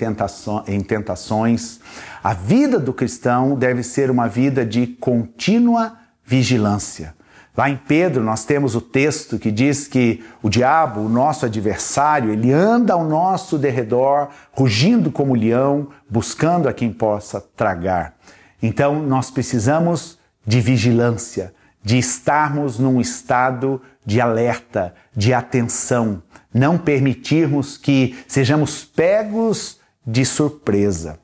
em 0.67 0.81
tentações. 0.81 1.79
A 2.23 2.33
vida 2.33 2.79
do 2.79 2.93
cristão 2.93 3.55
deve 3.55 3.83
ser 3.83 4.09
uma 4.09 4.29
vida 4.29 4.65
de 4.65 4.87
contínua 4.87 5.97
vigilância. 6.23 7.13
Lá 7.55 7.69
em 7.69 7.75
Pedro 7.75 8.23
nós 8.23 8.45
temos 8.45 8.73
o 8.73 8.81
texto 8.81 9.37
que 9.37 9.51
diz 9.51 9.87
que 9.87 10.23
o 10.41 10.49
diabo, 10.49 11.01
o 11.01 11.09
nosso 11.09 11.45
adversário, 11.45 12.31
ele 12.31 12.53
anda 12.53 12.93
ao 12.93 13.03
nosso 13.03 13.57
derredor, 13.57 14.29
rugindo 14.53 15.11
como 15.11 15.35
leão, 15.35 15.89
buscando 16.09 16.69
a 16.69 16.73
quem 16.73 16.93
possa 16.93 17.41
tragar. 17.41 18.13
Então 18.61 19.03
nós 19.03 19.29
precisamos 19.29 20.22
de 20.45 20.59
vigilância, 20.61 21.53
de 21.83 21.97
estarmos 21.97 22.79
num 22.79 22.99
estado 22.99 23.81
de 24.05 24.19
alerta, 24.19 24.93
de 25.15 25.33
atenção, 25.33 26.21
não 26.53 26.77
permitirmos 26.77 27.77
que 27.77 28.17
sejamos 28.27 28.83
pegos 28.83 29.79
de 30.05 30.25
surpresa. 30.25 31.17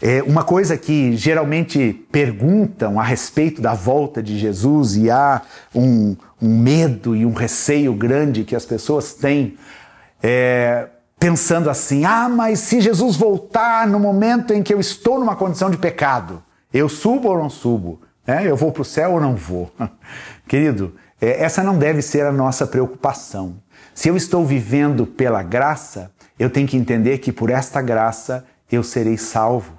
É 0.00 0.22
uma 0.22 0.42
coisa 0.42 0.76
que 0.76 1.16
geralmente 1.16 2.04
perguntam 2.10 2.98
a 2.98 3.04
respeito 3.04 3.62
da 3.62 3.74
volta 3.74 4.22
de 4.22 4.36
Jesus 4.38 4.96
e 4.96 5.10
há 5.10 5.42
um, 5.72 6.16
um 6.40 6.58
medo 6.58 7.14
e 7.14 7.24
um 7.24 7.32
receio 7.32 7.94
grande 7.94 8.42
que 8.42 8.56
as 8.56 8.64
pessoas 8.64 9.14
têm, 9.14 9.56
é, 10.20 10.88
pensando 11.20 11.70
assim: 11.70 12.04
ah, 12.04 12.28
mas 12.28 12.58
se 12.60 12.80
Jesus 12.80 13.14
voltar 13.14 13.86
no 13.86 14.00
momento 14.00 14.52
em 14.52 14.62
que 14.62 14.74
eu 14.74 14.80
estou 14.80 15.20
numa 15.20 15.36
condição 15.36 15.70
de 15.70 15.76
pecado, 15.76 16.42
eu 16.74 16.88
subo 16.88 17.28
ou 17.28 17.38
não 17.38 17.48
subo? 17.48 18.00
É, 18.26 18.48
eu 18.48 18.56
vou 18.56 18.70
para 18.70 18.82
o 18.82 18.84
céu 18.84 19.12
ou 19.12 19.20
não 19.20 19.34
vou? 19.34 19.72
Querido, 20.46 20.94
é, 21.20 21.42
essa 21.42 21.62
não 21.62 21.76
deve 21.76 22.02
ser 22.02 22.24
a 22.24 22.32
nossa 22.32 22.66
preocupação. 22.66 23.56
Se 23.94 24.08
eu 24.08 24.16
estou 24.16 24.44
vivendo 24.44 25.06
pela 25.06 25.42
graça, 25.42 26.10
eu 26.38 26.48
tenho 26.48 26.66
que 26.66 26.76
entender 26.76 27.18
que 27.18 27.32
por 27.32 27.50
esta 27.50 27.82
graça 27.82 28.44
eu 28.70 28.82
serei 28.82 29.18
salvo. 29.18 29.78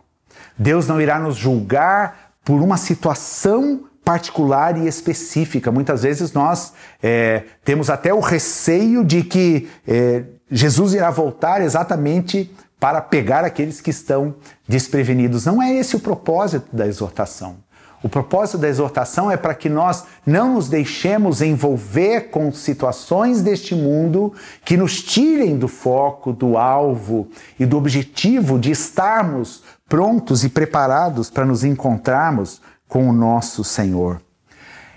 Deus 0.57 0.87
não 0.87 1.01
irá 1.01 1.19
nos 1.19 1.35
julgar 1.35 2.33
por 2.43 2.61
uma 2.61 2.77
situação 2.77 3.85
particular 4.03 4.77
e 4.77 4.87
específica. 4.87 5.71
Muitas 5.71 6.03
vezes 6.03 6.33
nós 6.33 6.73
é, 7.01 7.43
temos 7.63 7.89
até 7.89 8.13
o 8.13 8.19
receio 8.19 9.03
de 9.03 9.23
que 9.23 9.69
é, 9.87 10.23
Jesus 10.51 10.93
irá 10.93 11.09
voltar 11.09 11.61
exatamente 11.61 12.53
para 12.79 13.01
pegar 13.01 13.45
aqueles 13.45 13.79
que 13.79 13.89
estão 13.89 14.35
desprevenidos. 14.67 15.45
Não 15.45 15.61
é 15.61 15.73
esse 15.73 15.95
o 15.95 15.99
propósito 15.99 16.75
da 16.75 16.85
exortação. 16.85 17.57
O 18.03 18.09
propósito 18.09 18.57
da 18.57 18.67
exortação 18.67 19.31
é 19.31 19.37
para 19.37 19.55
que 19.55 19.69
nós 19.69 20.03
não 20.25 20.55
nos 20.55 20.67
deixemos 20.67 21.41
envolver 21.41 22.29
com 22.29 22.51
situações 22.51 23.41
deste 23.41 23.73
mundo 23.73 24.33
que 24.65 24.75
nos 24.75 25.01
tirem 25.01 25.57
do 25.57 25.69
foco, 25.69 26.33
do 26.33 26.57
alvo 26.57 27.29
e 27.57 27.65
do 27.65 27.77
objetivo 27.77 28.59
de 28.59 28.71
estarmos 28.71 29.63
prontos 29.87 30.43
e 30.43 30.49
preparados 30.49 31.29
para 31.29 31.45
nos 31.45 31.63
encontrarmos 31.63 32.61
com 32.89 33.09
o 33.09 33.13
nosso 33.13 33.63
Senhor. 33.63 34.21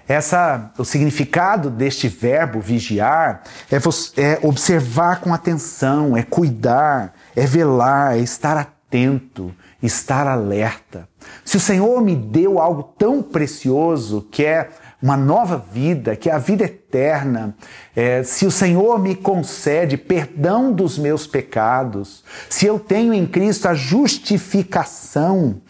Essa, 0.09 0.73
o 0.77 0.85
significado 0.85 1.71
deste 1.71 2.09
verbo 2.09 2.61
vigiar 2.61 3.43
é, 3.71 3.77
é 3.77 4.39
observar 4.43 5.21
com 5.21 5.33
atenção, 5.33 6.17
é 6.17 6.25
cuidar, 6.25 7.15
é 7.37 7.47
velar, 7.47 8.17
é 8.17 8.19
estar 8.19 8.57
atento, 8.57 9.55
estar 9.81 10.27
alerta. 10.27 11.09
Se 11.45 11.57
o 11.57 11.61
Senhor 11.61 12.01
me 12.03 12.15
deu 12.15 12.59
algo 12.59 12.83
tão 12.99 13.23
precioso 13.23 14.27
que 14.31 14.45
é 14.45 14.71
uma 15.03 15.17
nova 15.17 15.57
vida, 15.73 16.17
que 16.17 16.31
é 16.31 16.33
a 16.33 16.39
vida 16.39 16.65
eterna, 16.65 17.55
é, 17.95 18.23
se 18.23 18.47
o 18.47 18.51
Senhor 18.51 18.99
me 18.99 19.15
concede 19.15 19.97
perdão 19.97 20.73
dos 20.73 20.99
meus 20.99 21.27
pecados, 21.27 22.25
se 22.49 22.67
eu 22.67 22.79
tenho 22.79 23.13
em 23.13 23.27
Cristo 23.27 23.69
a 23.69 23.75
justificação, 23.75 25.61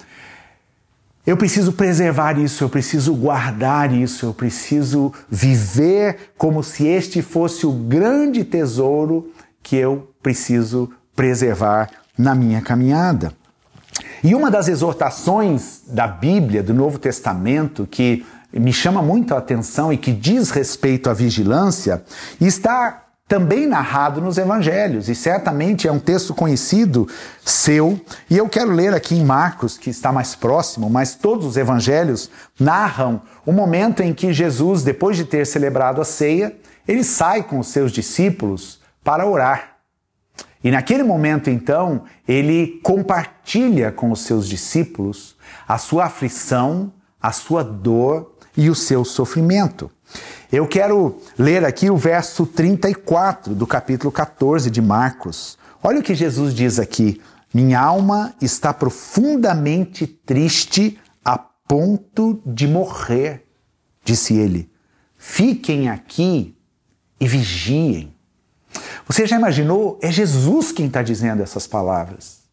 eu 1.27 1.37
preciso 1.37 1.73
preservar 1.73 2.39
isso, 2.39 2.63
eu 2.63 2.69
preciso 2.69 3.13
guardar 3.15 3.93
isso, 3.93 4.27
eu 4.27 4.33
preciso 4.33 5.13
viver 5.29 6.33
como 6.39 6.63
se 6.63 6.87
este 6.87 7.21
fosse 7.21 7.67
o 7.67 7.73
grande 7.73 8.45
tesouro 8.45 9.33
que 9.61 9.75
eu 9.75 10.09
preciso 10.23 10.89
preservar 11.17 11.91
na 12.17 12.33
minha 12.33 12.63
caminhada. 12.63 13.33
E 14.23 14.35
uma 14.35 14.51
das 14.51 14.69
exortações 14.69 15.83
da 15.87 16.07
Bíblia, 16.07 16.63
do 16.63 16.75
Novo 16.75 16.99
Testamento, 16.99 17.87
que 17.91 18.25
me 18.53 18.73
chama 18.73 19.03
muito 19.03 19.35
a 19.35 19.39
atenção 19.39 19.93
e 19.93 19.97
que 19.97 20.13
diz 20.13 20.51
respeito 20.51 21.11
à 21.11 21.15
vigilância, 21.15 22.03
está 22.41 23.03
também 23.29 23.67
narrado 23.67 24.21
nos 24.21 24.39
evangelhos, 24.39 25.09
e 25.09 25.15
certamente 25.15 25.89
é 25.89 25.93
um 25.93 25.99
texto 25.99 26.33
conhecido 26.33 27.09
seu, 27.45 28.01
e 28.31 28.37
eu 28.37 28.49
quero 28.49 28.71
ler 28.71 28.95
aqui 28.95 29.17
em 29.17 29.25
Marcos, 29.25 29.77
que 29.77 29.91
está 29.91 30.13
mais 30.13 30.37
próximo, 30.37 30.89
mas 30.89 31.17
todos 31.17 31.45
os 31.45 31.57
evangelhos 31.57 32.31
narram 32.59 33.21
o 33.45 33.51
momento 33.51 34.01
em 34.01 34.15
que 34.15 34.33
Jesus, 34.33 34.85
depois 34.85 35.17
de 35.17 35.25
ter 35.25 35.45
celebrado 35.45 36.01
a 36.01 36.05
ceia, 36.05 36.55
ele 36.87 37.03
sai 37.03 37.43
com 37.43 37.59
os 37.59 37.69
seus 37.69 37.91
discípulos 37.91 38.81
para 39.03 39.27
orar. 39.27 39.76
E 40.67 40.71
naquele 40.73 41.05
momento, 41.05 41.49
então, 41.49 42.03
ele 42.27 42.81
compartilha 42.83 43.93
com 43.93 44.11
os 44.11 44.23
seus 44.23 44.49
discípulos 44.49 45.37
a 45.69 45.79
sua 45.79 46.07
aflição, 46.07 46.93
a 47.23 47.31
sua 47.31 47.63
dor 47.63 48.35
e 48.57 48.69
o 48.69 48.75
seu 48.75 49.05
sofrimento. 49.05 49.89
Eu 50.51 50.67
quero 50.67 51.21
ler 51.39 51.65
aqui 51.65 51.89
o 51.89 51.97
verso 51.97 52.45
34 52.45 53.55
do 53.55 53.65
capítulo 53.65 54.11
14 54.11 54.69
de 54.69 54.83
Marcos. 54.83 55.57
Olha 55.81 56.01
o 56.01 56.03
que 56.03 56.17
Jesus 56.17 56.53
diz 56.53 56.81
aqui: 56.81 57.23
Minha 57.55 57.79
alma 57.79 58.35
está 58.43 58.75
profundamente 58.75 60.05
triste 60.05 60.99
a 61.25 61.39
ponto 61.39 62.43
de 62.45 62.67
morrer, 62.67 63.47
disse 64.05 64.35
ele. 64.35 64.69
Fiquem 65.17 65.89
aqui 65.89 66.57
e 67.21 67.29
vigiem. 67.29 68.16
Você 69.07 69.27
já 69.27 69.37
imaginou? 69.37 69.99
É 70.03 70.11
Jesus 70.11 70.73
quem 70.73 70.87
está 70.87 71.03
dizendo 71.03 71.43
essas 71.43 71.67
palavras. 71.67 72.47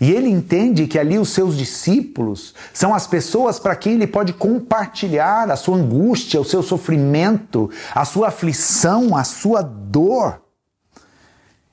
E 0.00 0.12
ele 0.12 0.28
entende 0.28 0.86
que 0.86 0.98
ali 0.98 1.18
os 1.18 1.30
seus 1.30 1.56
discípulos 1.56 2.54
são 2.72 2.94
as 2.94 3.06
pessoas 3.06 3.58
para 3.58 3.74
quem 3.74 3.94
ele 3.94 4.06
pode 4.06 4.32
compartilhar 4.32 5.50
a 5.50 5.56
sua 5.56 5.76
angústia, 5.76 6.40
o 6.40 6.44
seu 6.44 6.62
sofrimento, 6.62 7.68
a 7.94 8.04
sua 8.04 8.28
aflição, 8.28 9.16
a 9.16 9.24
sua 9.24 9.62
dor. 9.62 10.40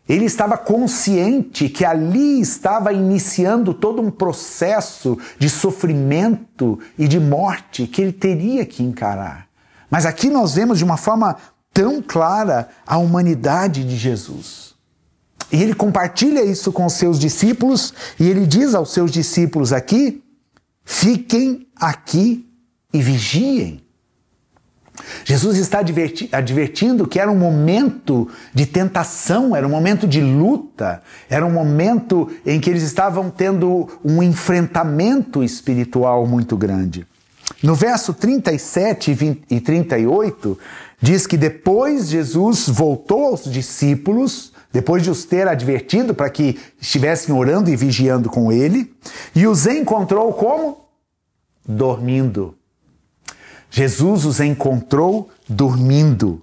Ele 0.09 0.25
estava 0.25 0.57
consciente 0.57 1.69
que 1.69 1.85
ali 1.85 2.41
estava 2.41 2.91
iniciando 2.91 3.73
todo 3.73 4.01
um 4.01 4.11
processo 4.11 5.17
de 5.37 5.49
sofrimento 5.49 6.79
e 6.97 7.07
de 7.07 7.19
morte 7.19 7.87
que 7.87 8.01
ele 8.01 8.11
teria 8.11 8.65
que 8.65 8.83
encarar. 8.83 9.47
Mas 9.89 10.05
aqui 10.05 10.29
nós 10.29 10.55
vemos 10.55 10.79
de 10.79 10.83
uma 10.83 10.97
forma 10.97 11.37
tão 11.73 12.01
clara 12.01 12.69
a 12.85 12.97
humanidade 12.97 13.83
de 13.83 13.97
Jesus. 13.97 14.73
E 15.51 15.61
ele 15.61 15.73
compartilha 15.73 16.43
isso 16.43 16.71
com 16.71 16.85
os 16.85 16.93
seus 16.93 17.19
discípulos 17.19 17.93
e 18.19 18.29
ele 18.29 18.45
diz 18.45 18.73
aos 18.73 18.91
seus 18.91 19.11
discípulos 19.11 19.73
aqui: 19.73 20.23
fiquem 20.83 21.67
aqui 21.75 22.47
e 22.93 23.01
vigiem. 23.01 23.83
Jesus 25.25 25.57
está 25.57 25.79
advertindo 26.31 27.07
que 27.07 27.19
era 27.19 27.31
um 27.31 27.37
momento 27.37 28.29
de 28.53 28.65
tentação, 28.65 29.55
era 29.55 29.65
um 29.65 29.69
momento 29.69 30.07
de 30.07 30.21
luta, 30.21 31.01
era 31.29 31.45
um 31.45 31.51
momento 31.51 32.29
em 32.45 32.59
que 32.59 32.69
eles 32.69 32.83
estavam 32.83 33.29
tendo 33.29 33.89
um 34.03 34.21
enfrentamento 34.21 35.43
espiritual 35.43 36.27
muito 36.27 36.55
grande. 36.55 37.07
No 37.61 37.75
verso 37.75 38.13
37 38.13 39.41
e 39.49 39.59
38, 39.59 40.57
diz 41.03 41.27
que 41.27 41.35
depois 41.35 42.07
Jesus 42.07 42.69
voltou 42.69 43.25
aos 43.25 43.43
discípulos, 43.43 44.53
depois 44.71 45.03
de 45.03 45.09
os 45.09 45.25
ter 45.25 45.49
advertido 45.49 46.15
para 46.15 46.29
que 46.29 46.57
estivessem 46.79 47.35
orando 47.35 47.69
e 47.69 47.75
vigiando 47.75 48.29
com 48.29 48.53
ele, 48.53 48.95
e 49.35 49.45
os 49.45 49.67
encontrou 49.67 50.31
como? 50.31 50.85
Dormindo. 51.67 52.55
Jesus 53.69 54.23
os 54.23 54.39
encontrou 54.39 55.29
dormindo. 55.47 56.41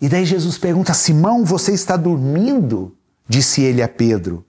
E 0.00 0.08
daí 0.08 0.24
Jesus 0.24 0.56
pergunta: 0.56 0.94
Simão, 0.94 1.44
você 1.44 1.72
está 1.72 1.96
dormindo? 1.96 2.94
Disse 3.28 3.62
ele 3.62 3.82
a 3.82 3.88
Pedro. 3.88 4.46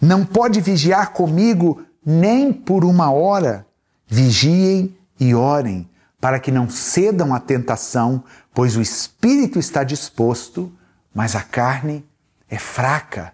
Não 0.00 0.24
pode 0.24 0.62
vigiar 0.62 1.12
comigo 1.12 1.82
nem 2.04 2.54
por 2.54 2.86
uma 2.86 3.10
hora. 3.10 3.66
Vigiem 4.06 4.96
e 5.20 5.34
orem 5.34 5.86
para 6.20 6.40
que 6.40 6.50
não 6.50 6.68
cedam 6.68 7.34
à 7.34 7.40
tentação, 7.40 8.22
pois 8.52 8.76
o 8.76 8.82
espírito 8.82 9.58
está 9.58 9.84
disposto, 9.84 10.72
mas 11.14 11.36
a 11.36 11.42
carne 11.42 12.04
é 12.50 12.58
fraca. 12.58 13.32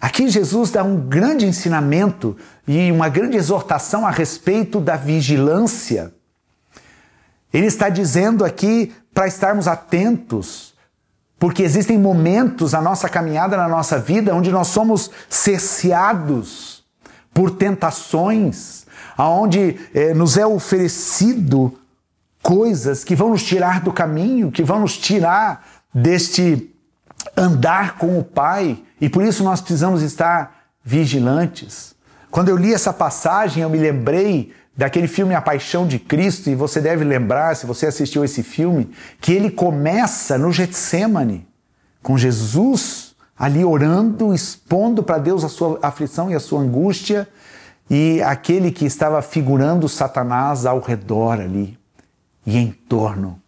Aqui 0.00 0.28
Jesus 0.28 0.70
dá 0.70 0.82
um 0.82 1.08
grande 1.08 1.46
ensinamento 1.46 2.36
e 2.66 2.90
uma 2.90 3.08
grande 3.08 3.36
exortação 3.36 4.06
a 4.06 4.10
respeito 4.10 4.80
da 4.80 4.96
vigilância. 4.96 6.12
Ele 7.52 7.66
está 7.66 7.88
dizendo 7.88 8.44
aqui 8.44 8.92
para 9.14 9.26
estarmos 9.26 9.68
atentos, 9.68 10.74
porque 11.38 11.62
existem 11.62 11.98
momentos 11.98 12.72
na 12.72 12.80
nossa 12.80 13.08
caminhada, 13.08 13.56
na 13.56 13.68
nossa 13.68 13.98
vida, 13.98 14.34
onde 14.34 14.50
nós 14.50 14.68
somos 14.68 15.10
cerceados 15.28 16.84
por 17.32 17.52
tentações, 17.52 18.86
aonde 19.16 19.78
eh, 19.94 20.14
nos 20.14 20.36
é 20.36 20.46
oferecido 20.46 21.78
coisas 22.42 23.04
que 23.04 23.14
vão 23.14 23.30
nos 23.30 23.44
tirar 23.44 23.80
do 23.80 23.92
caminho, 23.92 24.50
que 24.50 24.64
vão 24.64 24.80
nos 24.80 24.98
tirar 24.98 25.64
deste 25.94 26.70
andar 27.36 27.96
com 27.96 28.18
o 28.18 28.24
Pai, 28.24 28.82
e 29.00 29.08
por 29.08 29.22
isso 29.22 29.44
nós 29.44 29.60
precisamos 29.60 30.02
estar 30.02 30.64
vigilantes. 30.84 31.94
Quando 32.30 32.48
eu 32.48 32.56
li 32.56 32.74
essa 32.74 32.92
passagem, 32.92 33.62
eu 33.62 33.70
me 33.70 33.78
lembrei 33.78 34.52
daquele 34.76 35.06
filme 35.06 35.34
A 35.34 35.40
Paixão 35.40 35.86
de 35.86 35.98
Cristo, 35.98 36.50
e 36.50 36.54
você 36.54 36.80
deve 36.80 37.04
lembrar, 37.04 37.54
se 37.54 37.66
você 37.66 37.86
assistiu 37.86 38.24
esse 38.24 38.42
filme, 38.42 38.90
que 39.20 39.32
ele 39.32 39.50
começa 39.50 40.36
no 40.36 40.50
Getsemane, 40.50 41.46
com 42.02 42.18
Jesus 42.18 43.14
ali 43.38 43.64
orando, 43.64 44.34
expondo 44.34 45.02
para 45.02 45.18
Deus 45.18 45.44
a 45.44 45.48
sua 45.48 45.78
aflição 45.82 46.30
e 46.30 46.34
a 46.34 46.40
sua 46.40 46.60
angústia, 46.60 47.28
e 47.88 48.22
aquele 48.22 48.70
que 48.70 48.84
estava 48.84 49.20
figurando 49.22 49.88
Satanás 49.88 50.66
ao 50.66 50.80
redor 50.80 51.40
ali 51.40 51.81
e 52.46 52.56
em 52.56 52.72
torno. 52.72 53.40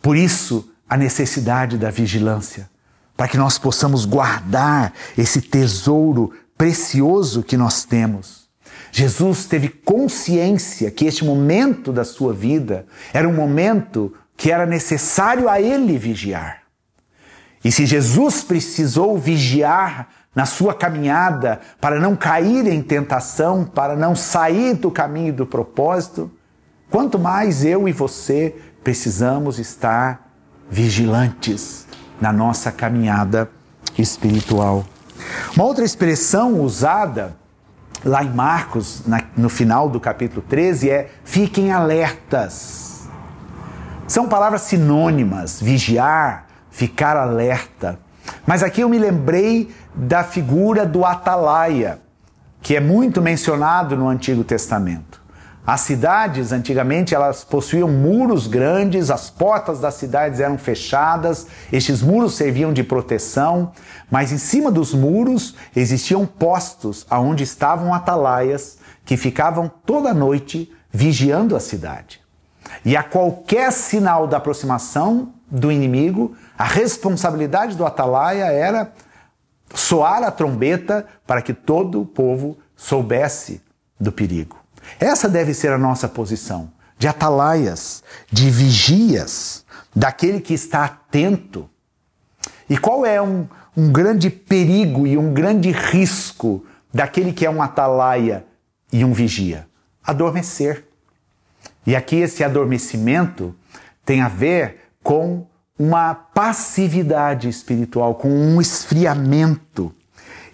Por 0.00 0.16
isso, 0.16 0.70
a 0.88 0.96
necessidade 0.96 1.76
da 1.76 1.90
vigilância, 1.90 2.70
para 3.16 3.28
que 3.28 3.36
nós 3.36 3.58
possamos 3.58 4.04
guardar 4.04 4.92
esse 5.16 5.40
tesouro 5.40 6.32
precioso 6.56 7.42
que 7.42 7.56
nós 7.56 7.84
temos. 7.84 8.46
Jesus 8.92 9.46
teve 9.46 9.68
consciência 9.68 10.90
que 10.90 11.06
este 11.06 11.24
momento 11.24 11.92
da 11.92 12.04
sua 12.04 12.32
vida 12.32 12.86
era 13.12 13.28
um 13.28 13.34
momento 13.34 14.14
que 14.36 14.50
era 14.50 14.64
necessário 14.64 15.48
a 15.48 15.60
ele 15.60 15.98
vigiar. 15.98 16.62
E 17.64 17.72
se 17.72 17.84
Jesus 17.84 18.44
precisou 18.44 19.18
vigiar 19.18 20.08
na 20.34 20.46
sua 20.46 20.74
caminhada 20.74 21.60
para 21.80 21.98
não 21.98 22.14
cair 22.14 22.66
em 22.66 22.82
tentação, 22.82 23.64
para 23.64 23.96
não 23.96 24.14
sair 24.14 24.74
do 24.74 24.90
caminho 24.90 25.32
do 25.32 25.46
propósito, 25.46 26.30
quanto 26.90 27.18
mais 27.18 27.64
eu 27.64 27.88
e 27.88 27.92
você 27.92 28.54
precisamos 28.82 29.58
estar 29.58 30.30
vigilantes 30.70 31.86
na 32.20 32.32
nossa 32.32 32.72
caminhada 32.72 33.50
espiritual. 33.98 34.84
Uma 35.54 35.64
outra 35.64 35.84
expressão 35.84 36.60
usada 36.60 37.36
lá 38.04 38.22
em 38.22 38.30
Marcos, 38.30 39.02
na, 39.06 39.22
no 39.36 39.48
final 39.48 39.88
do 39.88 39.98
capítulo 39.98 40.42
13, 40.42 40.90
é 40.90 41.10
fiquem 41.24 41.72
alertas. 41.72 43.08
São 44.06 44.28
palavras 44.28 44.62
sinônimas, 44.62 45.60
vigiar, 45.60 46.46
ficar 46.70 47.16
alerta. 47.16 47.98
Mas 48.46 48.62
aqui 48.62 48.82
eu 48.82 48.88
me 48.88 48.98
lembrei 48.98 49.74
da 49.94 50.22
figura 50.22 50.86
do 50.86 51.04
atalaia, 51.04 52.00
que 52.62 52.76
é 52.76 52.80
muito 52.80 53.20
mencionado 53.20 53.96
no 53.96 54.08
Antigo 54.08 54.44
Testamento. 54.44 55.25
As 55.66 55.80
cidades, 55.80 56.52
antigamente, 56.52 57.12
elas 57.12 57.42
possuíam 57.42 57.88
muros 57.88 58.46
grandes, 58.46 59.10
as 59.10 59.28
portas 59.28 59.80
das 59.80 59.94
cidades 59.94 60.38
eram 60.38 60.56
fechadas, 60.56 61.48
estes 61.72 62.02
muros 62.02 62.34
serviam 62.34 62.72
de 62.72 62.84
proteção, 62.84 63.72
mas 64.08 64.30
em 64.30 64.38
cima 64.38 64.70
dos 64.70 64.94
muros 64.94 65.56
existiam 65.74 66.24
postos 66.24 67.04
aonde 67.10 67.42
estavam 67.42 67.92
atalaias 67.92 68.78
que 69.04 69.16
ficavam 69.16 69.68
toda 69.84 70.14
noite 70.14 70.72
vigiando 70.92 71.56
a 71.56 71.60
cidade. 71.60 72.20
E 72.84 72.96
a 72.96 73.02
qualquer 73.02 73.72
sinal 73.72 74.28
da 74.28 74.36
aproximação 74.36 75.32
do 75.50 75.72
inimigo, 75.72 76.36
a 76.56 76.64
responsabilidade 76.64 77.74
do 77.74 77.84
atalaia 77.84 78.44
era 78.44 78.92
soar 79.74 80.22
a 80.22 80.30
trombeta 80.30 81.06
para 81.26 81.42
que 81.42 81.52
todo 81.52 82.00
o 82.00 82.06
povo 82.06 82.56
soubesse 82.76 83.60
do 83.98 84.12
perigo. 84.12 84.65
Essa 84.98 85.28
deve 85.28 85.52
ser 85.54 85.72
a 85.72 85.78
nossa 85.78 86.08
posição, 86.08 86.70
de 86.98 87.08
atalaias, 87.08 88.02
de 88.30 88.50
vigias, 88.50 89.64
daquele 89.94 90.40
que 90.40 90.54
está 90.54 90.84
atento. 90.84 91.68
E 92.68 92.76
qual 92.76 93.04
é 93.04 93.20
um, 93.20 93.46
um 93.76 93.90
grande 93.90 94.30
perigo 94.30 95.06
e 95.06 95.16
um 95.16 95.32
grande 95.32 95.70
risco 95.70 96.64
daquele 96.92 97.32
que 97.32 97.46
é 97.46 97.50
um 97.50 97.62
atalaia 97.62 98.44
e 98.92 99.04
um 99.04 99.12
vigia? 99.12 99.66
Adormecer. 100.04 100.84
E 101.86 101.94
aqui 101.94 102.16
esse 102.16 102.42
adormecimento 102.42 103.54
tem 104.04 104.20
a 104.20 104.28
ver 104.28 104.90
com 105.02 105.46
uma 105.78 106.14
passividade 106.14 107.48
espiritual, 107.48 108.14
com 108.14 108.30
um 108.30 108.60
esfriamento. 108.60 109.94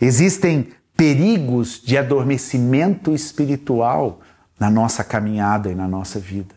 Existem 0.00 0.70
perigos 0.96 1.80
de 1.80 1.96
adormecimento 1.96 3.14
espiritual 3.14 4.20
na 4.62 4.70
nossa 4.70 5.02
caminhada 5.02 5.72
e 5.72 5.74
na 5.74 5.88
nossa 5.88 6.20
vida. 6.20 6.54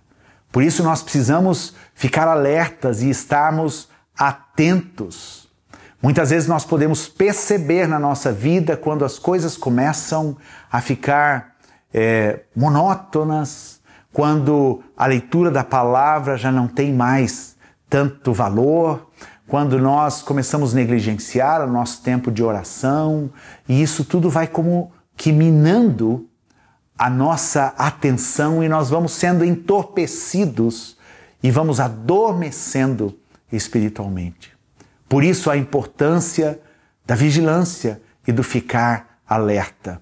Por 0.51 0.61
isso 0.61 0.83
nós 0.83 1.01
precisamos 1.01 1.73
ficar 1.95 2.27
alertas 2.27 3.01
e 3.01 3.09
estarmos 3.09 3.89
atentos. 4.15 5.49
Muitas 5.99 6.29
vezes 6.29 6.47
nós 6.47 6.63
podemos 6.63 7.07
perceber 7.07 7.87
na 7.87 7.97
nossa 7.97 8.31
vida 8.31 8.77
quando 8.77 9.03
as 9.03 9.17
coisas 9.17 9.57
começam 9.57 10.37
a 10.71 10.81
ficar 10.81 11.55
é, 11.91 12.41
monótonas, 12.55 13.81
quando 14.13 14.83
a 14.95 15.07
leitura 15.07 15.49
da 15.49 15.63
palavra 15.63 16.37
já 16.37 16.51
não 16.51 16.67
tem 16.67 16.93
mais 16.93 17.55
tanto 17.89 18.31
valor, 18.31 19.09
quando 19.47 19.79
nós 19.79 20.21
começamos 20.21 20.73
a 20.73 20.75
negligenciar 20.75 21.67
o 21.67 21.71
nosso 21.71 22.03
tempo 22.03 22.31
de 22.31 22.43
oração, 22.43 23.31
e 23.67 23.81
isso 23.81 24.05
tudo 24.05 24.29
vai 24.29 24.45
como 24.45 24.91
que 25.17 25.31
minando 25.31 26.29
a 26.97 27.09
nossa 27.09 27.73
atenção 27.77 28.63
e 28.63 28.69
nós 28.69 28.89
vamos 28.89 29.11
sendo 29.11 29.43
entorpecidos 29.43 30.97
e 31.43 31.51
vamos 31.51 31.79
adormecendo 31.79 33.17
espiritualmente. 33.51 34.53
Por 35.07 35.23
isso 35.23 35.49
a 35.49 35.57
importância 35.57 36.59
da 37.05 37.15
vigilância 37.15 38.01
e 38.27 38.31
do 38.31 38.43
ficar 38.43 39.19
alerta. 39.27 40.01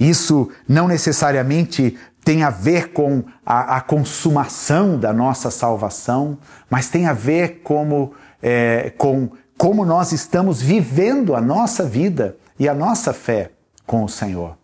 Isso 0.00 0.50
não 0.66 0.88
necessariamente 0.88 1.96
tem 2.24 2.42
a 2.42 2.50
ver 2.50 2.92
com 2.92 3.24
a, 3.44 3.76
a 3.76 3.80
consumação 3.80 4.98
da 4.98 5.12
nossa 5.12 5.50
salvação, 5.50 6.38
mas 6.70 6.88
tem 6.88 7.06
a 7.06 7.12
ver 7.12 7.60
como 7.62 8.14
é, 8.42 8.92
com 8.96 9.30
como 9.56 9.84
nós 9.84 10.10
estamos 10.10 10.60
vivendo 10.60 11.36
a 11.36 11.40
nossa 11.40 11.84
vida 11.84 12.36
e 12.58 12.68
a 12.68 12.74
nossa 12.74 13.12
fé 13.12 13.52
com 13.86 14.02
o 14.02 14.08
Senhor. 14.08 14.58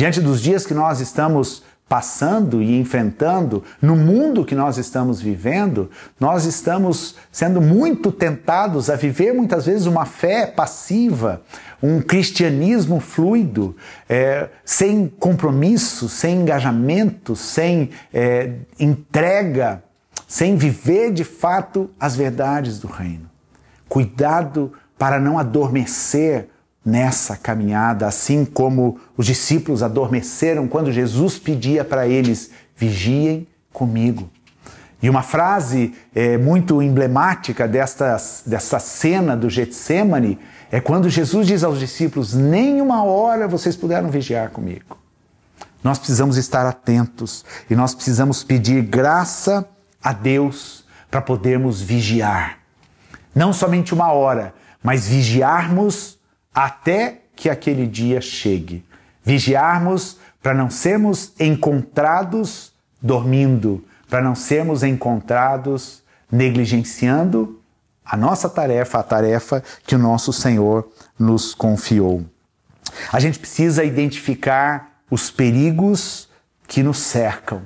Diante 0.00 0.18
dos 0.18 0.40
dias 0.40 0.64
que 0.64 0.72
nós 0.72 0.98
estamos 0.98 1.62
passando 1.86 2.62
e 2.62 2.80
enfrentando, 2.80 3.62
no 3.82 3.94
mundo 3.94 4.46
que 4.46 4.54
nós 4.54 4.78
estamos 4.78 5.20
vivendo, 5.20 5.90
nós 6.18 6.46
estamos 6.46 7.16
sendo 7.30 7.60
muito 7.60 8.10
tentados 8.10 8.88
a 8.88 8.96
viver 8.96 9.34
muitas 9.34 9.66
vezes 9.66 9.84
uma 9.84 10.06
fé 10.06 10.46
passiva, 10.46 11.42
um 11.82 12.00
cristianismo 12.00 12.98
fluido, 12.98 13.76
é, 14.08 14.48
sem 14.64 15.06
compromisso, 15.06 16.08
sem 16.08 16.40
engajamento, 16.40 17.36
sem 17.36 17.90
é, 18.10 18.54
entrega 18.78 19.82
sem 20.26 20.56
viver 20.56 21.12
de 21.12 21.24
fato 21.24 21.90
as 22.00 22.16
verdades 22.16 22.78
do 22.78 22.88
reino. 22.88 23.28
Cuidado 23.86 24.72
para 24.96 25.20
não 25.20 25.38
adormecer 25.38 26.48
nessa 26.84 27.36
caminhada, 27.36 28.06
assim 28.06 28.44
como 28.44 28.98
os 29.16 29.26
discípulos 29.26 29.82
adormeceram 29.82 30.66
quando 30.66 30.92
Jesus 30.92 31.38
pedia 31.38 31.84
para 31.84 32.06
eles: 32.06 32.50
vigiem 32.76 33.46
comigo. 33.72 34.30
E 35.02 35.08
uma 35.08 35.22
frase 35.22 35.94
é, 36.14 36.36
muito 36.36 36.82
emblemática 36.82 37.66
desta, 37.66 38.16
dessa 38.44 38.78
cena 38.78 39.36
do 39.36 39.48
Getsemane 39.48 40.38
é 40.70 40.78
quando 40.80 41.08
Jesus 41.08 41.46
diz 41.46 41.64
aos 41.64 41.78
discípulos: 41.78 42.34
Nem 42.34 42.80
uma 42.80 43.02
hora 43.04 43.48
vocês 43.48 43.76
puderam 43.76 44.10
vigiar 44.10 44.50
comigo. 44.50 44.98
Nós 45.82 45.98
precisamos 45.98 46.36
estar 46.36 46.66
atentos 46.66 47.44
e 47.70 47.74
nós 47.74 47.94
precisamos 47.94 48.44
pedir 48.44 48.82
graça 48.82 49.66
a 50.02 50.12
Deus 50.12 50.84
para 51.10 51.22
podermos 51.22 51.80
vigiar. 51.80 52.58
Não 53.34 53.52
somente 53.52 53.94
uma 53.94 54.12
hora, 54.12 54.52
mas 54.82 55.08
vigiarmos 55.08 56.19
até 56.54 57.22
que 57.34 57.48
aquele 57.48 57.86
dia 57.86 58.20
chegue. 58.20 58.84
Vigiarmos 59.22 60.18
para 60.42 60.54
não 60.54 60.70
sermos 60.70 61.32
encontrados 61.38 62.72
dormindo, 63.00 63.84
para 64.08 64.22
não 64.22 64.34
sermos 64.34 64.82
encontrados 64.82 66.02
negligenciando 66.30 67.60
a 68.04 68.16
nossa 68.16 68.48
tarefa, 68.48 68.98
a 68.98 69.02
tarefa 69.02 69.62
que 69.86 69.94
o 69.94 69.98
nosso 69.98 70.32
Senhor 70.32 70.90
nos 71.18 71.54
confiou. 71.54 72.24
A 73.12 73.20
gente 73.20 73.38
precisa 73.38 73.84
identificar 73.84 75.00
os 75.10 75.30
perigos 75.30 76.28
que 76.66 76.82
nos 76.82 76.98
cercam. 76.98 77.62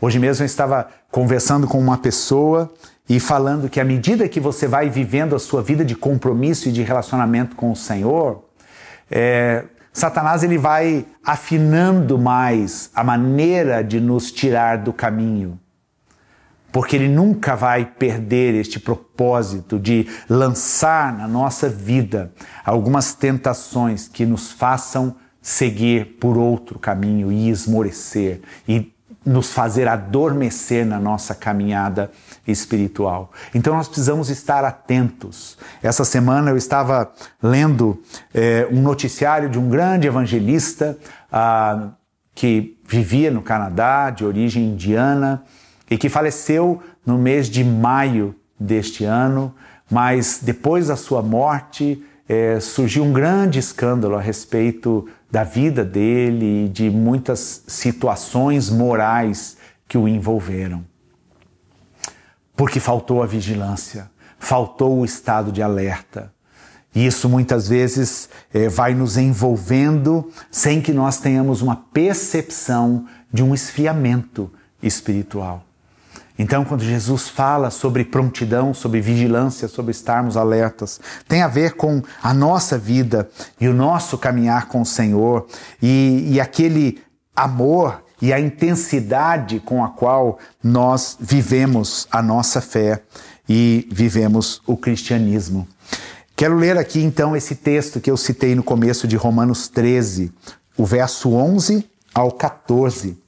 Hoje 0.00 0.18
mesmo 0.18 0.42
eu 0.42 0.46
estava 0.46 0.88
conversando 1.10 1.66
com 1.66 1.78
uma 1.78 1.98
pessoa 1.98 2.72
e 3.10 3.18
falando 3.18 3.68
que 3.68 3.80
à 3.80 3.84
medida 3.84 4.28
que 4.28 4.38
você 4.38 4.68
vai 4.68 4.88
vivendo 4.88 5.34
a 5.34 5.38
sua 5.40 5.60
vida 5.60 5.84
de 5.84 5.96
compromisso 5.96 6.68
e 6.68 6.72
de 6.72 6.84
relacionamento 6.84 7.56
com 7.56 7.72
o 7.72 7.74
Senhor, 7.74 8.44
é, 9.10 9.64
Satanás 9.92 10.44
ele 10.44 10.56
vai 10.56 11.04
afinando 11.24 12.16
mais 12.16 12.88
a 12.94 13.02
maneira 13.02 13.82
de 13.82 13.98
nos 13.98 14.30
tirar 14.30 14.78
do 14.78 14.92
caminho. 14.92 15.58
Porque 16.70 16.94
ele 16.94 17.08
nunca 17.08 17.56
vai 17.56 17.84
perder 17.84 18.54
este 18.54 18.78
propósito 18.78 19.76
de 19.76 20.06
lançar 20.28 21.12
na 21.12 21.26
nossa 21.26 21.68
vida 21.68 22.32
algumas 22.64 23.12
tentações 23.12 24.06
que 24.06 24.24
nos 24.24 24.52
façam 24.52 25.16
seguir 25.42 26.16
por 26.20 26.38
outro 26.38 26.78
caminho 26.78 27.32
e 27.32 27.50
esmorecer 27.50 28.40
e 28.68 28.94
nos 29.26 29.52
fazer 29.52 29.88
adormecer 29.88 30.86
na 30.86 31.00
nossa 31.00 31.34
caminhada 31.34 32.10
espiritual. 32.46 33.30
Então 33.54 33.74
nós 33.74 33.88
precisamos 33.88 34.30
estar 34.30 34.64
atentos. 34.64 35.56
Essa 35.82 36.04
semana 36.04 36.50
eu 36.50 36.56
estava 36.56 37.10
lendo 37.42 38.02
é, 38.34 38.66
um 38.70 38.80
noticiário 38.82 39.48
de 39.48 39.58
um 39.58 39.68
grande 39.68 40.06
evangelista 40.06 40.98
ah, 41.30 41.90
que 42.34 42.78
vivia 42.86 43.30
no 43.30 43.42
Canadá, 43.42 44.10
de 44.10 44.24
origem 44.24 44.64
indiana, 44.64 45.44
e 45.90 45.98
que 45.98 46.08
faleceu 46.08 46.82
no 47.04 47.18
mês 47.18 47.48
de 47.48 47.64
maio 47.64 48.34
deste 48.58 49.04
ano, 49.04 49.54
mas 49.90 50.40
depois 50.42 50.88
da 50.88 50.96
sua 50.96 51.22
morte 51.22 52.02
é, 52.28 52.60
surgiu 52.60 53.02
um 53.02 53.12
grande 53.12 53.58
escândalo 53.58 54.16
a 54.16 54.20
respeito 54.20 55.08
da 55.30 55.42
vida 55.42 55.84
dele 55.84 56.66
e 56.66 56.68
de 56.68 56.88
muitas 56.88 57.64
situações 57.66 58.70
morais 58.70 59.56
que 59.88 59.98
o 59.98 60.06
envolveram. 60.06 60.84
Porque 62.60 62.78
faltou 62.78 63.22
a 63.22 63.26
vigilância, 63.26 64.10
faltou 64.38 64.98
o 64.98 65.04
estado 65.06 65.50
de 65.50 65.62
alerta. 65.62 66.30
E 66.94 67.06
isso 67.06 67.26
muitas 67.26 67.66
vezes 67.66 68.28
é, 68.52 68.68
vai 68.68 68.92
nos 68.92 69.16
envolvendo 69.16 70.30
sem 70.50 70.82
que 70.82 70.92
nós 70.92 71.16
tenhamos 71.16 71.62
uma 71.62 71.74
percepção 71.74 73.06
de 73.32 73.42
um 73.42 73.54
esfiamento 73.54 74.52
espiritual. 74.82 75.64
Então, 76.38 76.62
quando 76.62 76.84
Jesus 76.84 77.30
fala 77.30 77.70
sobre 77.70 78.04
prontidão, 78.04 78.74
sobre 78.74 79.00
vigilância, 79.00 79.66
sobre 79.66 79.92
estarmos 79.92 80.36
alertas, 80.36 81.00
tem 81.26 81.40
a 81.40 81.48
ver 81.48 81.76
com 81.76 82.02
a 82.22 82.34
nossa 82.34 82.76
vida 82.76 83.30
e 83.58 83.68
o 83.68 83.72
nosso 83.72 84.18
caminhar 84.18 84.68
com 84.68 84.82
o 84.82 84.86
Senhor 84.86 85.46
e, 85.80 86.28
e 86.32 86.38
aquele 86.38 87.00
amor 87.34 88.02
e 88.20 88.32
a 88.32 88.40
intensidade 88.40 89.60
com 89.60 89.84
a 89.84 89.88
qual 89.88 90.38
nós 90.62 91.16
vivemos 91.18 92.06
a 92.10 92.22
nossa 92.22 92.60
fé 92.60 93.02
e 93.48 93.88
vivemos 93.90 94.60
o 94.66 94.76
cristianismo. 94.76 95.66
Quero 96.36 96.56
ler 96.56 96.78
aqui 96.78 97.02
então 97.02 97.36
esse 97.36 97.54
texto 97.54 98.00
que 98.00 98.10
eu 98.10 98.16
citei 98.16 98.54
no 98.54 98.62
começo 98.62 99.06
de 99.06 99.16
Romanos 99.16 99.68
13, 99.68 100.32
o 100.76 100.86
verso 100.86 101.32
11 101.32 101.84
ao 102.14 102.32
14. 102.32 103.18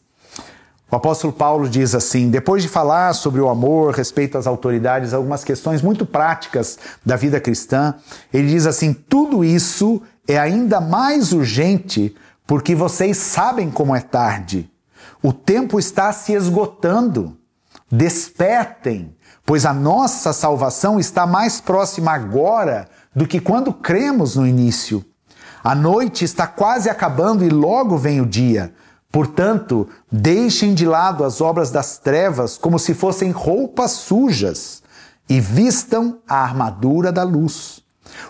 O 0.91 0.97
apóstolo 0.97 1.33
Paulo 1.33 1.69
diz 1.69 1.95
assim: 1.95 2.31
depois 2.31 2.63
de 2.63 2.69
falar 2.69 3.15
sobre 3.15 3.41
o 3.41 3.49
amor, 3.49 3.95
respeito 3.95 4.39
às 4.39 4.47
autoridades, 4.47 5.13
algumas 5.13 5.43
questões 5.43 5.83
muito 5.83 6.07
práticas 6.07 6.79
da 7.05 7.17
vida 7.17 7.41
cristã, 7.41 7.95
ele 8.33 8.49
diz 8.49 8.67
assim: 8.67 8.93
tudo 8.93 9.45
isso 9.45 10.03
é 10.29 10.39
ainda 10.39 10.81
mais 10.81 11.33
urgente 11.33 12.15
porque 12.47 12.75
vocês 12.75 13.17
sabem 13.17 13.71
como 13.71 13.95
é 13.95 14.01
tarde. 14.01 14.72
O 15.23 15.33
tempo 15.33 15.79
está 15.79 16.13
se 16.13 16.33
esgotando. 16.33 17.39
Despertem, 17.91 19.15
pois 19.47 19.65
a 19.65 19.73
nossa 19.73 20.33
salvação 20.33 20.99
está 20.99 21.27
mais 21.27 21.61
próxima 21.61 22.13
agora 22.13 22.89
do 23.15 23.27
que 23.27 23.39
quando 23.39 23.73
cremos 23.73 24.37
no 24.37 24.47
início. 24.47 25.05
A 25.63 25.75
noite 25.75 26.25
está 26.25 26.47
quase 26.47 26.91
acabando 26.91 27.45
e 27.45 27.49
logo 27.51 27.97
vem 27.97 28.21
o 28.21 28.27
dia. 28.27 28.75
Portanto, 29.13 29.89
deixem 30.11 30.75
de 30.75 30.87
lado 30.87 31.23
as 31.23 31.41
obras 31.41 31.71
das 31.71 31.99
trevas 31.99 32.59
como 32.59 32.79
se 32.79 32.95
fossem 32.95 33.31
roupas 33.31 33.93
sujas 33.93 34.83
e 35.29 35.39
vistam 35.39 36.19
a 36.27 36.43
armadura 36.43 37.13
da 37.13 37.23
luz. 37.23 37.83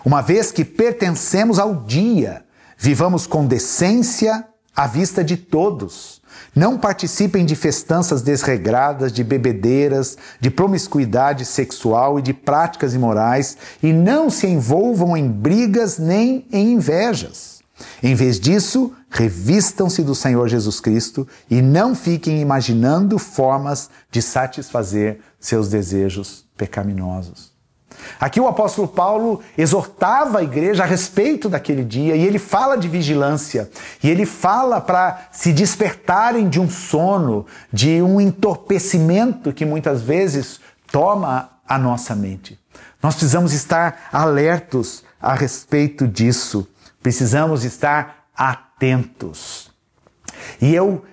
Uma 0.05 0.21
vez 0.21 0.51
que 0.51 0.63
pertencemos 0.63 1.57
ao 1.57 1.73
dia, 1.73 2.45
vivamos 2.77 3.25
com 3.25 3.45
decência 3.47 4.45
à 4.75 4.85
vista 4.85 5.23
de 5.23 5.37
todos. 5.37 6.21
Não 6.55 6.77
participem 6.77 7.45
de 7.45 7.55
festanças 7.55 8.21
desregradas, 8.21 9.11
de 9.11 9.23
bebedeiras, 9.23 10.17
de 10.39 10.49
promiscuidade 10.49 11.45
sexual 11.45 12.19
e 12.19 12.21
de 12.21 12.33
práticas 12.33 12.93
imorais, 12.93 13.57
e 13.81 13.93
não 13.93 14.29
se 14.29 14.47
envolvam 14.47 15.15
em 15.15 15.27
brigas 15.27 15.97
nem 15.97 16.45
em 16.51 16.73
invejas. 16.73 17.61
Em 18.01 18.15
vez 18.15 18.39
disso, 18.39 18.93
revistam-se 19.09 20.03
do 20.03 20.15
Senhor 20.15 20.47
Jesus 20.47 20.79
Cristo 20.79 21.27
e 21.49 21.61
não 21.61 21.95
fiquem 21.95 22.41
imaginando 22.41 23.17
formas 23.17 23.89
de 24.11 24.21
satisfazer 24.21 25.19
seus 25.39 25.69
desejos 25.69 26.45
pecaminosos. 26.55 27.52
Aqui 28.19 28.39
o 28.39 28.47
apóstolo 28.47 28.87
Paulo 28.87 29.41
exortava 29.57 30.39
a 30.39 30.43
igreja 30.43 30.83
a 30.83 30.85
respeito 30.85 31.49
daquele 31.49 31.83
dia 31.83 32.15
e 32.15 32.25
ele 32.25 32.39
fala 32.39 32.77
de 32.77 32.87
vigilância 32.87 33.69
e 34.01 34.09
ele 34.09 34.25
fala 34.25 34.79
para 34.81 35.27
se 35.31 35.51
despertarem 35.51 36.49
de 36.49 36.59
um 36.59 36.69
sono, 36.69 37.45
de 37.71 38.01
um 38.01 38.19
entorpecimento 38.19 39.53
que 39.53 39.65
muitas 39.65 40.01
vezes 40.01 40.59
toma 40.91 41.49
a 41.67 41.77
nossa 41.77 42.15
mente. 42.15 42.59
Nós 43.01 43.15
precisamos 43.15 43.53
estar 43.53 44.07
alertos 44.11 45.03
a 45.21 45.33
respeito 45.33 46.07
disso. 46.07 46.67
Precisamos 47.01 47.63
estar 47.63 48.27
atentos. 48.35 49.69
E 50.61 50.73
eu 50.73 51.03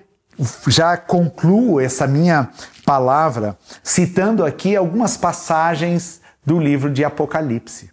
já 0.67 0.95
concluo 0.97 1.79
essa 1.79 2.07
minha 2.07 2.49
palavra 2.85 3.57
citando 3.83 4.45
aqui 4.45 4.75
algumas 4.75 5.17
passagens 5.17 6.20
do 6.45 6.59
livro 6.59 6.89
de 6.91 7.03
Apocalipse. 7.03 7.89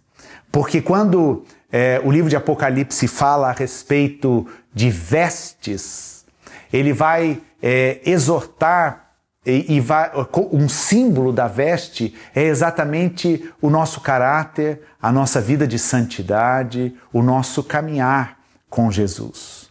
Porque 0.51 0.81
quando 0.81 1.43
é, 1.71 2.01
o 2.03 2.11
livro 2.11 2.29
de 2.29 2.35
Apocalipse 2.35 3.07
fala 3.07 3.49
a 3.49 3.53
respeito 3.53 4.47
de 4.73 4.89
vestes, 4.89 6.25
ele 6.71 6.93
vai 6.93 7.41
é, 7.61 7.99
exortar 8.05 9.09
e, 9.45 9.75
e 9.75 9.79
vai, 9.79 10.11
um 10.51 10.67
símbolo 10.67 11.31
da 11.31 11.47
veste 11.47 12.13
é 12.35 12.43
exatamente 12.43 13.51
o 13.61 13.69
nosso 13.69 14.01
caráter, 14.01 14.81
a 15.01 15.11
nossa 15.11 15.39
vida 15.39 15.67
de 15.67 15.79
santidade, 15.79 16.93
o 17.11 17.21
nosso 17.21 17.63
caminhar 17.63 18.37
com 18.69 18.91
Jesus. 18.91 19.69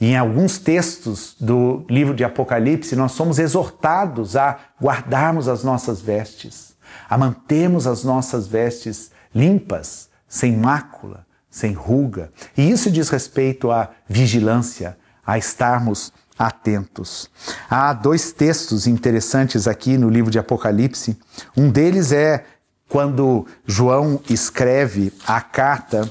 E 0.00 0.08
em 0.08 0.16
alguns 0.16 0.58
textos 0.58 1.34
do 1.40 1.86
livro 1.88 2.14
de 2.14 2.24
Apocalipse, 2.24 2.94
nós 2.94 3.12
somos 3.12 3.38
exortados 3.38 4.36
a 4.36 4.58
guardarmos 4.82 5.48
as 5.48 5.64
nossas 5.64 6.02
vestes, 6.02 6.75
a 7.08 7.16
mantermos 7.16 7.86
as 7.86 8.04
nossas 8.04 8.46
vestes 8.46 9.10
limpas, 9.34 10.08
sem 10.28 10.56
mácula, 10.56 11.26
sem 11.50 11.72
ruga. 11.72 12.32
E 12.56 12.70
isso 12.70 12.90
diz 12.90 13.08
respeito 13.08 13.70
à 13.70 13.90
vigilância, 14.08 14.96
a 15.26 15.38
estarmos 15.38 16.12
atentos. 16.38 17.30
Há 17.68 17.92
dois 17.92 18.32
textos 18.32 18.86
interessantes 18.86 19.66
aqui 19.66 19.96
no 19.96 20.10
livro 20.10 20.30
de 20.30 20.38
Apocalipse. 20.38 21.18
Um 21.56 21.70
deles 21.70 22.12
é 22.12 22.44
quando 22.88 23.46
João 23.66 24.20
escreve 24.28 25.12
a 25.26 25.40
carta 25.40 26.10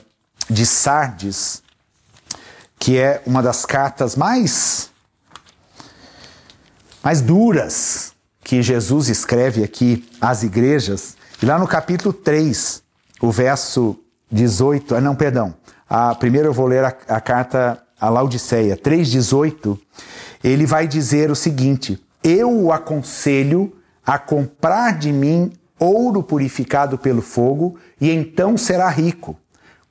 de 0.50 0.66
Sardes, 0.66 1.64
que 2.78 2.98
é 2.98 3.22
uma 3.26 3.42
das 3.42 3.66
cartas 3.66 4.16
mais 4.16 4.90
mais 7.02 7.22
duras 7.22 8.05
que 8.46 8.62
Jesus 8.62 9.10
escreve 9.10 9.64
aqui 9.64 10.08
às 10.22 10.44
igrejas. 10.44 11.18
E 11.42 11.46
lá 11.48 11.58
no 11.58 11.68
capítulo 11.68 12.14
3, 12.14 12.84
o 13.20 13.32
verso 13.32 14.00
18, 14.32 14.96
ah 14.96 15.02
não, 15.02 15.16
perdão. 15.16 15.56
A, 15.90 16.14
primeiro 16.14 16.50
eu 16.50 16.54
vou 16.54 16.68
ler 16.68 16.84
a, 16.84 16.96
a 17.08 17.20
carta 17.20 17.82
a 18.00 18.08
Laodiceia 18.08 18.78
3,18, 18.78 19.80
ele 20.44 20.68
vai 20.68 20.88
dizer 20.88 21.32
o 21.32 21.36
seguinte: 21.36 22.00
Eu 22.24 22.66
o 22.66 22.72
aconselho 22.72 23.74
a 24.06 24.20
comprar 24.20 25.00
de 25.00 25.12
mim 25.12 25.52
ouro 25.80 26.22
purificado 26.22 27.00
pelo 27.00 27.24
fogo, 27.24 27.80
e 28.00 28.12
então 28.12 28.56
será 28.58 28.88
rico. 28.90 29.36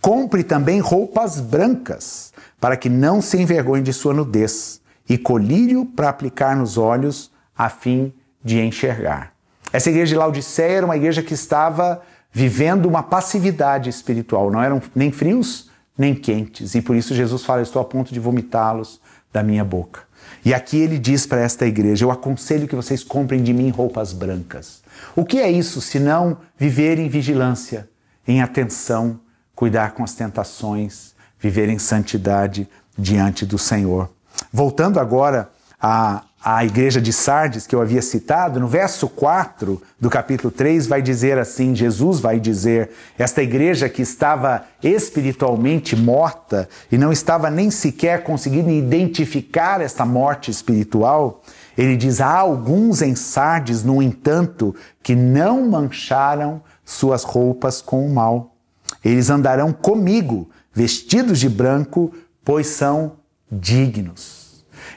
Compre 0.00 0.44
também 0.44 0.78
roupas 0.78 1.40
brancas, 1.40 2.32
para 2.60 2.76
que 2.76 2.88
não 2.88 3.20
se 3.20 3.36
envergonhe 3.36 3.82
de 3.82 3.92
sua 3.92 4.14
nudez, 4.14 4.80
e 5.08 5.18
colírio 5.18 5.84
para 5.84 6.08
aplicar 6.08 6.54
nos 6.54 6.78
olhos, 6.78 7.32
a 7.56 7.68
fim 7.68 8.12
de 8.44 8.60
enxergar. 8.60 9.32
Essa 9.72 9.90
igreja 9.90 10.10
de 10.10 10.18
Laodiceia 10.18 10.76
era 10.76 10.86
uma 10.86 10.96
igreja 10.96 11.22
que 11.22 11.34
estava 11.34 12.02
vivendo 12.32 12.86
uma 12.86 13.02
passividade 13.02 13.88
espiritual, 13.88 14.50
não 14.50 14.62
eram 14.62 14.82
nem 14.94 15.10
frios 15.10 15.70
nem 15.96 16.14
quentes, 16.14 16.74
e 16.74 16.82
por 16.82 16.96
isso 16.96 17.14
Jesus 17.14 17.44
fala: 17.44 17.62
Estou 17.62 17.80
a 17.80 17.84
ponto 17.84 18.12
de 18.12 18.18
vomitá-los 18.18 19.00
da 19.32 19.42
minha 19.42 19.64
boca. 19.64 20.02
E 20.44 20.52
aqui 20.52 20.76
ele 20.76 20.98
diz 20.98 21.26
para 21.26 21.40
esta 21.40 21.66
igreja: 21.66 22.04
Eu 22.04 22.10
aconselho 22.10 22.68
que 22.68 22.76
vocês 22.76 23.02
comprem 23.02 23.42
de 23.42 23.52
mim 23.52 23.70
roupas 23.70 24.12
brancas. 24.12 24.82
O 25.14 25.24
que 25.24 25.38
é 25.38 25.50
isso 25.50 25.80
se 25.80 25.98
não 25.98 26.38
viver 26.58 26.98
em 26.98 27.08
vigilância, 27.08 27.88
em 28.26 28.42
atenção, 28.42 29.20
cuidar 29.54 29.92
com 29.92 30.02
as 30.02 30.14
tentações, 30.14 31.14
viver 31.38 31.68
em 31.68 31.78
santidade 31.78 32.68
diante 32.98 33.46
do 33.46 33.58
Senhor? 33.58 34.10
Voltando 34.52 34.98
agora 34.98 35.50
à, 35.80 36.24
à 36.44 36.62
igreja 36.62 37.00
de 37.00 37.10
Sardes 37.10 37.66
que 37.66 37.74
eu 37.74 37.80
havia 37.80 38.02
citado, 38.02 38.60
no 38.60 38.68
verso 38.68 39.08
4 39.08 39.80
do 39.98 40.10
capítulo 40.10 40.50
3 40.50 40.86
vai 40.86 41.00
dizer 41.00 41.38
assim: 41.38 41.74
Jesus 41.74 42.20
vai 42.20 42.38
dizer, 42.38 42.90
esta 43.18 43.42
igreja 43.42 43.88
que 43.88 44.02
estava 44.02 44.64
espiritualmente 44.82 45.96
morta 45.96 46.68
e 46.92 46.98
não 46.98 47.10
estava 47.10 47.50
nem 47.50 47.70
sequer 47.70 48.22
conseguindo 48.22 48.68
identificar 48.68 49.80
esta 49.80 50.04
morte 50.04 50.50
espiritual, 50.50 51.42
ele 51.78 51.96
diz: 51.96 52.20
há 52.20 52.36
alguns 52.36 53.00
em 53.00 53.14
Sardes, 53.14 53.82
no 53.82 54.02
entanto, 54.02 54.74
que 55.02 55.16
não 55.16 55.66
mancharam 55.66 56.60
suas 56.84 57.24
roupas 57.24 57.80
com 57.80 58.06
o 58.06 58.14
mal. 58.14 58.54
Eles 59.02 59.30
andarão 59.30 59.72
comigo, 59.72 60.50
vestidos 60.74 61.40
de 61.40 61.48
branco, 61.48 62.12
pois 62.44 62.66
são 62.66 63.12
dignos. 63.50 64.43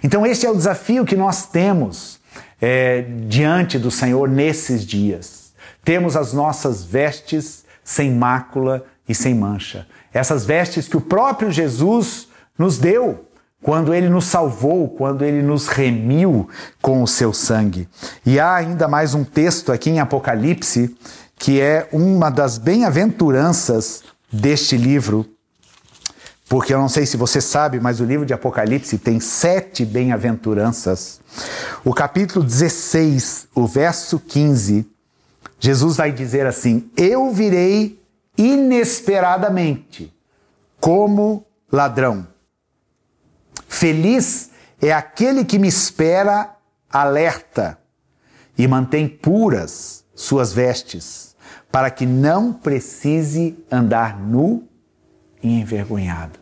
Então, 0.04 0.26
este 0.26 0.46
é 0.46 0.50
o 0.50 0.56
desafio 0.56 1.06
que 1.06 1.16
nós 1.16 1.48
temos 1.48 2.20
é, 2.62 3.06
diante 3.28 3.78
do 3.78 3.92
Senhor 3.92 4.30
nesses 4.30 4.86
dias. 4.86 5.54
Temos 5.84 6.16
as 6.16 6.34
nossas 6.34 6.84
vestes 6.84 7.64
sem 7.84 8.12
mácula 8.12 8.86
e 9.08 9.16
sem 9.16 9.34
mancha. 9.34 9.88
Essas 10.14 10.46
vestes 10.46 10.88
que 10.88 10.98
o 10.98 11.02
próprio 11.02 11.52
Jesus 11.52 12.28
nos 12.58 12.78
deu 12.78 13.26
quando 13.62 13.94
ele 13.94 14.10
nos 14.10 14.26
salvou, 14.26 14.88
quando 14.90 15.24
ele 15.24 15.42
nos 15.42 15.68
remiu 15.68 16.48
com 16.82 17.02
o 17.02 17.08
seu 17.08 17.34
sangue. 17.34 17.88
E 18.26 18.40
há 18.40 18.56
ainda 18.56 18.88
mais 18.88 19.14
um 19.14 19.24
texto 19.24 19.72
aqui 19.72 19.90
em 19.90 20.00
Apocalipse 20.00 20.96
que 21.38 21.62
é 21.62 21.88
uma 21.92 22.30
das 22.30 22.58
bem-aventuranças 22.58 24.04
deste 24.32 24.76
livro, 24.76 25.26
porque 26.50 26.74
eu 26.74 26.80
não 26.80 26.88
sei 26.88 27.06
se 27.06 27.18
você 27.18 27.42
sabe, 27.42 27.80
mas 27.80 28.00
o 28.00 28.06
livro 28.06 28.26
de 28.26 28.34
Apocalipse 28.34 28.98
tem 28.98 29.20
sete 29.20 29.84
bem-aventuranças. 29.84 31.20
O 31.84 31.94
capítulo 31.94 32.44
16, 32.44 33.50
o 33.54 33.68
verso 33.68 34.18
15, 34.18 34.90
Jesus 35.60 35.98
vai 35.98 36.12
dizer 36.12 36.46
assim: 36.46 36.90
Eu 36.96 37.32
virei 37.34 38.02
inesperadamente, 38.38 40.14
como 40.80 41.46
ladrão. 41.70 42.26
Feliz 43.68 44.52
é 44.82 44.94
aquele 44.94 45.44
que 45.44 45.60
me 45.60 45.68
espera 45.68 46.56
alerta 46.90 47.78
e 48.58 48.66
mantém 48.68 49.08
puras 49.08 50.06
suas 50.16 50.54
vestes, 50.54 51.36
para 51.70 51.92
que 51.92 52.06
não 52.06 52.54
precise 52.54 53.58
andar 53.70 54.18
nu 54.18 54.68
e 55.42 55.60
envergonhado. 55.60 56.40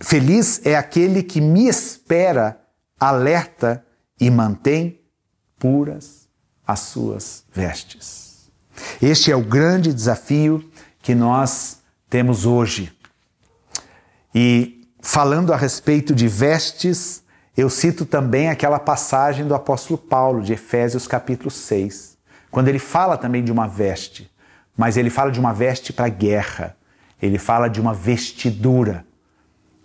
Feliz 0.00 0.64
é 0.64 0.76
aquele 0.76 1.22
que 1.22 1.40
me 1.40 1.68
espera 1.68 2.60
alerta 2.98 3.84
e 4.18 4.30
mantém 4.30 5.00
puras 5.58 6.28
as 6.66 6.80
suas 6.80 7.44
vestes. 7.52 8.50
Este 9.00 9.30
é 9.30 9.36
o 9.36 9.42
grande 9.42 9.92
desafio 9.92 10.70
que 11.02 11.14
nós 11.14 11.78
temos 12.08 12.46
hoje. 12.46 12.92
E 14.34 14.88
falando 15.00 15.52
a 15.52 15.56
respeito 15.56 16.14
de 16.14 16.28
vestes, 16.28 17.22
eu 17.56 17.68
cito 17.68 18.06
também 18.06 18.48
aquela 18.48 18.78
passagem 18.78 19.46
do 19.46 19.54
apóstolo 19.54 19.98
Paulo, 19.98 20.42
de 20.42 20.52
Efésios 20.52 21.06
capítulo 21.06 21.50
6, 21.50 22.16
quando 22.50 22.68
ele 22.68 22.78
fala 22.78 23.16
também 23.16 23.44
de 23.44 23.52
uma 23.52 23.66
veste, 23.66 24.30
mas 24.76 24.96
ele 24.96 25.10
fala 25.10 25.30
de 25.30 25.38
uma 25.38 25.52
veste 25.52 25.92
para 25.92 26.08
guerra, 26.08 26.76
ele 27.20 27.38
fala 27.38 27.68
de 27.68 27.80
uma 27.80 27.94
vestidura, 27.94 29.04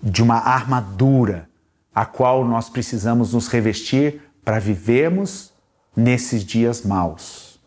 de 0.01 0.23
uma 0.23 0.37
armadura, 0.37 1.49
a 1.93 2.05
qual 2.05 2.45
nós 2.45 2.69
precisamos 2.69 3.33
nos 3.33 3.47
revestir 3.47 4.21
para 4.43 4.59
vivermos 4.59 5.53
nesses 5.95 6.43
dias 6.43 6.83
maus. 6.83 7.59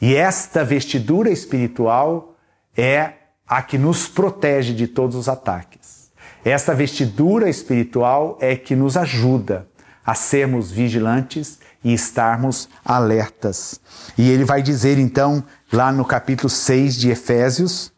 E 0.00 0.14
esta 0.14 0.64
vestidura 0.64 1.30
espiritual 1.30 2.36
é 2.76 3.12
a 3.46 3.62
que 3.62 3.78
nos 3.78 4.08
protege 4.08 4.72
de 4.72 4.86
todos 4.86 5.16
os 5.16 5.28
ataques. 5.28 6.10
Esta 6.44 6.74
vestidura 6.74 7.48
espiritual 7.48 8.38
é 8.40 8.56
que 8.56 8.76
nos 8.76 8.96
ajuda 8.96 9.66
a 10.04 10.14
sermos 10.14 10.70
vigilantes 10.70 11.58
e 11.84 11.92
estarmos 11.92 12.68
alertas. 12.84 13.80
E 14.16 14.30
ele 14.30 14.44
vai 14.44 14.62
dizer 14.62 14.98
então, 14.98 15.44
lá 15.72 15.92
no 15.92 16.04
capítulo 16.04 16.48
6 16.48 16.96
de 16.96 17.10
Efésios, 17.10 17.92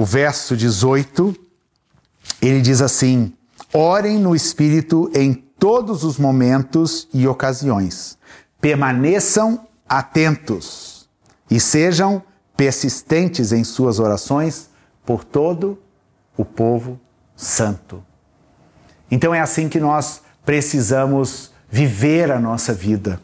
o 0.00 0.04
verso 0.04 0.56
18, 0.56 1.36
ele 2.40 2.62
diz 2.62 2.80
assim: 2.80 3.34
Orem 3.70 4.18
no 4.18 4.34
Espírito 4.34 5.10
em 5.14 5.34
todos 5.34 6.04
os 6.04 6.16
momentos 6.16 7.06
e 7.12 7.28
ocasiões. 7.28 8.16
Permaneçam 8.62 9.66
atentos 9.86 11.06
e 11.50 11.60
sejam 11.60 12.22
persistentes 12.56 13.52
em 13.52 13.62
suas 13.62 13.98
orações 13.98 14.70
por 15.04 15.22
todo 15.22 15.78
o 16.34 16.46
povo 16.46 16.98
santo. 17.36 18.02
Então 19.10 19.34
é 19.34 19.40
assim 19.40 19.68
que 19.68 19.78
nós 19.78 20.22
precisamos 20.46 21.52
viver 21.70 22.30
a 22.30 22.40
nossa 22.40 22.72
vida. 22.72 23.20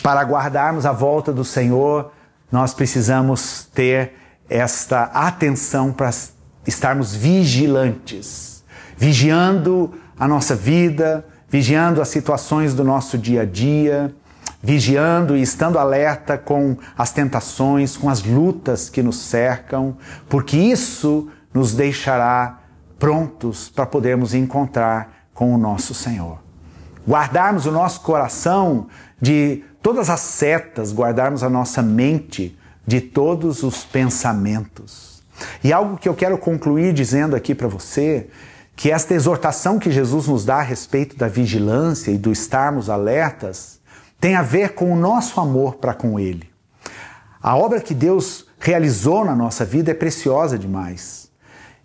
Para 0.00 0.22
guardarmos 0.22 0.86
a 0.86 0.92
volta 0.92 1.32
do 1.32 1.44
Senhor, 1.44 2.12
nós 2.52 2.72
precisamos 2.72 3.68
ter 3.74 4.12
esta 4.48 5.04
atenção 5.04 5.92
para 5.92 6.10
estarmos 6.66 7.14
vigilantes, 7.14 8.64
vigiando 8.96 9.94
a 10.18 10.28
nossa 10.28 10.54
vida, 10.54 11.26
vigiando 11.48 12.00
as 12.00 12.08
situações 12.08 12.74
do 12.74 12.84
nosso 12.84 13.18
dia 13.18 13.42
a 13.42 13.44
dia, 13.44 14.14
vigiando 14.62 15.36
e 15.36 15.42
estando 15.42 15.78
alerta 15.78 16.38
com 16.38 16.76
as 16.96 17.12
tentações, 17.12 17.96
com 17.96 18.08
as 18.08 18.22
lutas 18.22 18.88
que 18.88 19.02
nos 19.02 19.18
cercam, 19.18 19.96
porque 20.28 20.56
isso 20.56 21.28
nos 21.52 21.74
deixará 21.74 22.60
prontos 22.98 23.68
para 23.68 23.84
podermos 23.84 24.34
encontrar 24.34 25.28
com 25.34 25.54
o 25.54 25.58
nosso 25.58 25.92
Senhor. 25.92 26.38
Guardarmos 27.06 27.66
o 27.66 27.70
nosso 27.70 28.00
coração 28.00 28.86
de 29.20 29.62
todas 29.82 30.08
as 30.08 30.20
setas, 30.20 30.92
guardarmos 30.92 31.42
a 31.42 31.50
nossa 31.50 31.82
mente 31.82 32.56
de 32.86 33.00
todos 33.00 33.62
os 33.62 33.84
pensamentos. 33.84 35.22
E 35.62 35.72
algo 35.72 35.96
que 35.96 36.08
eu 36.08 36.14
quero 36.14 36.38
concluir 36.38 36.92
dizendo 36.92 37.34
aqui 37.34 37.54
para 37.54 37.68
você, 37.68 38.28
que 38.76 38.90
esta 38.90 39.14
exortação 39.14 39.78
que 39.78 39.90
Jesus 39.90 40.26
nos 40.26 40.44
dá 40.44 40.56
a 40.56 40.62
respeito 40.62 41.16
da 41.16 41.28
vigilância 41.28 42.10
e 42.10 42.18
do 42.18 42.32
estarmos 42.32 42.90
alertas, 42.90 43.80
tem 44.20 44.34
a 44.34 44.42
ver 44.42 44.70
com 44.70 44.92
o 44.92 44.96
nosso 44.96 45.40
amor 45.40 45.76
para 45.76 45.94
com 45.94 46.18
Ele. 46.18 46.48
A 47.42 47.56
obra 47.56 47.80
que 47.80 47.94
Deus 47.94 48.46
realizou 48.58 49.24
na 49.24 49.34
nossa 49.34 49.64
vida 49.64 49.90
é 49.90 49.94
preciosa 49.94 50.58
demais. 50.58 51.30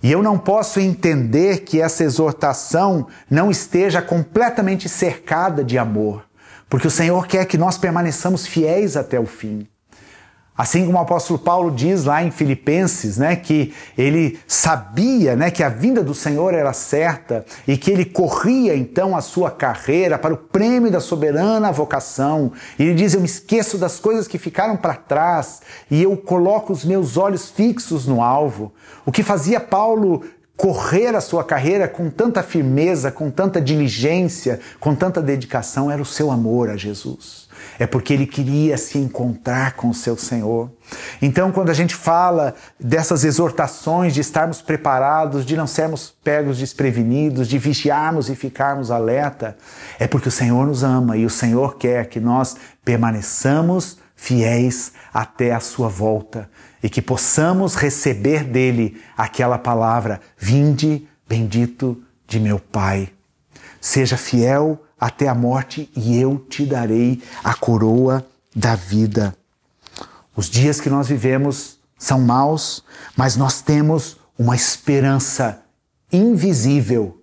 E 0.02 0.10
eu 0.10 0.24
não 0.24 0.38
posso 0.38 0.80
entender 0.80 1.60
que 1.60 1.82
essa 1.82 2.04
exortação 2.04 3.08
não 3.30 3.52
esteja 3.52 4.02
completamente 4.02 4.88
cercada 4.88 5.62
de 5.64 5.78
amor, 5.78 6.24
porque 6.70 6.88
o 6.88 6.92
Senhor 6.92 7.28
quer 7.28 7.46
que 7.46 7.58
nós 7.58 7.78
permaneçamos 7.78 8.48
fiéis 8.48 8.96
até 8.96 9.20
o 9.20 9.26
fim. 9.26 9.68
Assim 10.60 10.86
como 10.86 10.98
o 10.98 11.02
apóstolo 11.02 11.40
Paulo 11.40 11.72
diz 11.72 12.04
lá 12.04 12.22
em 12.22 12.32
Filipenses, 12.32 13.18
né, 13.18 13.34
que 13.38 13.74
ele 13.98 14.38
sabia, 14.46 15.34
né, 15.34 15.50
que 15.50 15.64
a 15.64 15.70
vinda 15.70 16.04
do 16.04 16.14
Senhor 16.14 16.54
era 16.54 16.74
certa 16.74 17.46
e 17.66 17.78
que 17.78 17.90
ele 17.90 18.04
corria 18.04 18.76
então 18.76 19.16
a 19.16 19.22
sua 19.22 19.50
carreira 19.50 20.20
para 20.20 20.34
o 20.34 20.38
prêmio 20.38 20.92
da 20.92 21.00
soberana 21.00 21.72
vocação. 21.72 22.52
E 22.78 22.84
ele 22.84 22.96
diz: 22.96 23.14
"Eu 23.14 23.22
me 23.22 23.26
esqueço 23.26 23.78
das 23.78 24.02
coisas 24.02 24.28
que 24.28 24.38
ficaram 24.38 24.76
para 24.76 24.96
trás 24.96 25.62
e 25.90 26.04
eu 26.04 26.18
coloco 26.18 26.74
os 26.74 26.84
meus 26.84 27.16
olhos 27.16 27.50
fixos 27.50 28.06
no 28.06 28.22
alvo". 28.22 28.74
O 29.06 29.14
que 29.14 29.24
fazia 29.24 29.62
Paulo 29.62 30.26
correr 30.58 31.16
a 31.16 31.22
sua 31.22 31.42
carreira 31.42 31.88
com 31.88 32.10
tanta 32.10 32.44
firmeza, 32.44 33.14
com 33.14 33.32
tanta 33.32 33.62
diligência, 33.62 34.60
com 34.78 34.94
tanta 34.94 35.22
dedicação 35.22 35.90
era 35.90 36.02
o 36.02 36.06
seu 36.06 36.30
amor 36.30 36.70
a 36.70 36.76
Jesus 36.76 37.48
é 37.80 37.88
porque 37.88 38.14
ele 38.14 38.28
queria 38.28 38.78
se 38.78 38.98
encontrar 38.98 39.74
com 39.74 39.90
o 39.90 39.94
seu 39.94 40.18
Senhor. 40.18 40.70
Então, 41.22 41.50
quando 41.50 41.70
a 41.70 41.74
gente 41.74 41.96
fala 41.96 42.54
dessas 42.78 43.24
exortações 43.24 44.14
de 44.14 44.20
estarmos 44.20 44.62
preparados, 44.62 45.46
de 45.46 45.56
não 45.56 45.66
sermos 45.66 46.14
pegos 46.24 46.58
desprevenidos, 46.58 47.48
de 47.48 47.58
vigiarmos 47.58 48.30
e 48.30 48.36
ficarmos 48.36 48.92
alerta, 48.92 49.58
é 49.98 50.08
porque 50.08 50.28
o 50.28 50.32
Senhor 50.32 50.68
nos 50.68 50.84
ama 50.84 51.16
e 51.16 51.26
o 51.26 51.30
Senhor 51.30 51.78
quer 51.78 52.08
que 52.08 52.20
nós 52.20 52.58
permaneçamos 52.84 53.98
fiéis 54.14 54.92
até 55.14 55.54
a 55.54 55.62
sua 55.62 55.88
volta 55.88 56.50
e 56.84 56.90
que 56.90 57.02
possamos 57.02 57.76
receber 57.76 58.44
dele 58.44 59.02
aquela 59.18 59.58
palavra: 59.58 60.20
Vinde, 60.38 61.08
bendito 61.28 62.02
de 62.28 62.40
meu 62.42 62.60
Pai. 62.60 63.10
Seja 63.80 64.18
fiel 64.18 64.82
até 65.00 65.28
a 65.28 65.36
morte 65.36 65.90
e 65.96 66.20
eu 66.20 66.38
te 66.50 66.66
darei 66.66 67.22
a 67.44 67.54
coroa 67.54 68.26
da 68.56 68.76
vida. 68.76 69.36
Os 70.36 70.50
dias 70.50 70.82
que 70.82 70.90
nós 70.90 71.08
vivemos 71.08 71.78
são 71.98 72.20
maus, 72.22 72.84
mas 73.16 73.36
nós 73.36 73.62
temos 73.62 74.18
uma 74.38 74.56
esperança 74.56 75.62
invisível, 76.12 77.22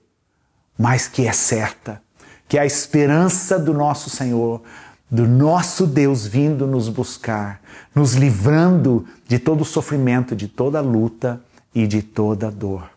mas 0.78 1.08
que 1.08 1.26
é 1.26 1.32
certa, 1.32 2.02
que 2.48 2.58
é 2.58 2.60
a 2.60 2.66
esperança 2.66 3.58
do 3.58 3.72
nosso 3.72 4.10
Senhor, 4.10 4.62
do 5.10 5.26
nosso 5.26 5.86
Deus 5.86 6.26
vindo 6.26 6.66
nos 6.66 6.88
buscar, 6.88 7.60
nos 7.94 8.14
livrando 8.14 9.06
de 9.26 9.38
todo 9.38 9.62
o 9.62 9.64
sofrimento, 9.64 10.36
de 10.36 10.48
toda 10.48 10.80
luta 10.80 11.40
e 11.74 11.86
de 11.86 12.02
toda 12.02 12.50
dor. 12.50 12.90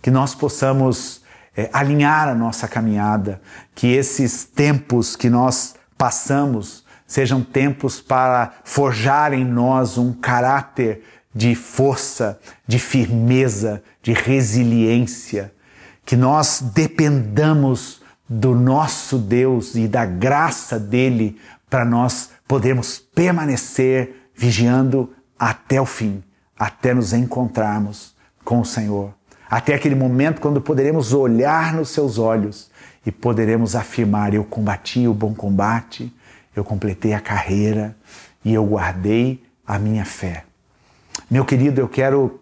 Que 0.00 0.10
nós 0.10 0.34
possamos 0.34 1.20
é, 1.56 1.68
alinhar 1.72 2.28
a 2.28 2.34
nossa 2.34 2.68
caminhada, 2.68 3.40
que 3.74 3.88
esses 3.88 4.44
tempos 4.44 5.16
que 5.16 5.28
nós 5.28 5.74
passamos 5.96 6.84
sejam 7.06 7.42
tempos 7.42 8.00
para 8.00 8.52
forjar 8.64 9.32
em 9.32 9.44
nós 9.44 9.98
um 9.98 10.12
caráter 10.12 11.02
de 11.34 11.54
força, 11.54 12.38
de 12.66 12.78
firmeza, 12.78 13.82
de 14.02 14.12
resiliência, 14.12 15.52
que 16.04 16.16
nós 16.16 16.62
dependamos 16.74 18.00
do 18.28 18.54
nosso 18.54 19.18
Deus 19.18 19.74
e 19.74 19.88
da 19.88 20.06
graça 20.06 20.78
dele 20.78 21.36
para 21.68 21.84
nós 21.84 22.30
podermos 22.46 22.98
permanecer 22.98 24.30
vigiando 24.34 25.12
até 25.38 25.80
o 25.80 25.86
fim, 25.86 26.22
até 26.58 26.94
nos 26.94 27.12
encontrarmos 27.12 28.14
com 28.44 28.60
o 28.60 28.64
Senhor 28.64 29.19
até 29.50 29.74
aquele 29.74 29.96
momento 29.96 30.40
quando 30.40 30.60
poderemos 30.60 31.12
olhar 31.12 31.74
nos 31.74 31.88
seus 31.88 32.18
olhos 32.18 32.70
e 33.04 33.10
poderemos 33.10 33.74
afirmar: 33.74 34.32
Eu 34.32 34.44
combati 34.44 35.08
o 35.08 35.12
bom 35.12 35.34
combate, 35.34 36.14
eu 36.54 36.62
completei 36.62 37.12
a 37.12 37.20
carreira 37.20 37.96
e 38.44 38.54
eu 38.54 38.64
guardei 38.64 39.42
a 39.66 39.78
minha 39.78 40.04
fé. 40.04 40.44
Meu 41.28 41.44
querido, 41.44 41.80
eu 41.80 41.88
quero 41.88 42.40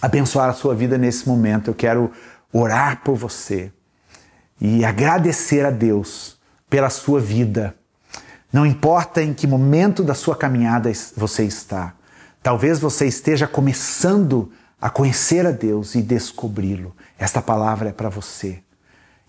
abençoar 0.00 0.48
a 0.48 0.52
sua 0.52 0.74
vida 0.74 0.96
nesse 0.96 1.28
momento, 1.28 1.68
eu 1.68 1.74
quero 1.74 2.12
orar 2.52 3.02
por 3.02 3.16
você 3.16 3.72
e 4.60 4.84
agradecer 4.84 5.66
a 5.66 5.70
Deus 5.70 6.38
pela 6.70 6.88
sua 6.88 7.20
vida. 7.20 7.74
Não 8.52 8.64
importa 8.64 9.20
em 9.20 9.34
que 9.34 9.46
momento 9.46 10.04
da 10.04 10.14
sua 10.14 10.36
caminhada 10.36 10.90
você 11.16 11.44
está, 11.44 11.94
talvez 12.40 12.78
você 12.78 13.06
esteja 13.06 13.48
começando 13.48 14.52
a 14.52 14.63
a 14.84 14.90
conhecer 14.90 15.46
a 15.46 15.50
Deus 15.50 15.94
e 15.94 16.02
descobri-lo. 16.02 16.94
Esta 17.18 17.40
palavra 17.40 17.88
é 17.88 17.92
para 17.92 18.10
você. 18.10 18.62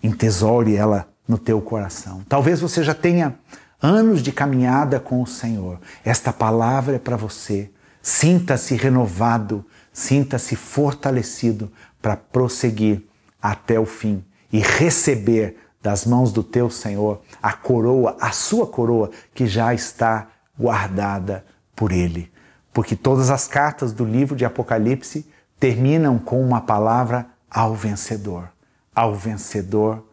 Entesoure 0.02 0.76
ela 0.76 1.08
no 1.26 1.38
teu 1.38 1.62
coração. 1.62 2.22
Talvez 2.28 2.60
você 2.60 2.84
já 2.84 2.92
tenha 2.92 3.38
anos 3.80 4.22
de 4.22 4.32
caminhada 4.32 5.00
com 5.00 5.22
o 5.22 5.26
Senhor. 5.26 5.80
Esta 6.04 6.30
palavra 6.30 6.96
é 6.96 6.98
para 6.98 7.16
você. 7.16 7.70
Sinta-se 8.02 8.76
renovado, 8.76 9.64
sinta-se 9.94 10.56
fortalecido 10.56 11.72
para 12.02 12.18
prosseguir 12.18 13.06
até 13.40 13.80
o 13.80 13.86
fim 13.86 14.22
e 14.52 14.58
receber 14.58 15.56
das 15.82 16.04
mãos 16.04 16.32
do 16.32 16.42
teu 16.42 16.68
Senhor 16.68 17.22
a 17.42 17.54
coroa, 17.54 18.14
a 18.20 18.30
sua 18.30 18.66
coroa 18.66 19.10
que 19.34 19.46
já 19.46 19.72
está 19.72 20.28
guardada 20.58 21.46
por 21.74 21.92
Ele. 21.92 22.30
Porque 22.74 22.94
todas 22.94 23.30
as 23.30 23.48
cartas 23.48 23.94
do 23.94 24.04
livro 24.04 24.36
de 24.36 24.44
Apocalipse 24.44 25.26
terminam 25.58 26.18
com 26.18 26.40
uma 26.42 26.60
palavra 26.60 27.26
ao 27.50 27.74
vencedor. 27.74 28.50
Ao 28.94 29.14
vencedor 29.14 30.04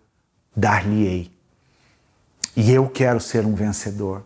dar-lhe-ei. 0.55 1.31
E 2.55 2.71
eu 2.71 2.87
quero 2.87 3.19
ser 3.19 3.45
um 3.45 3.55
vencedor. 3.55 4.23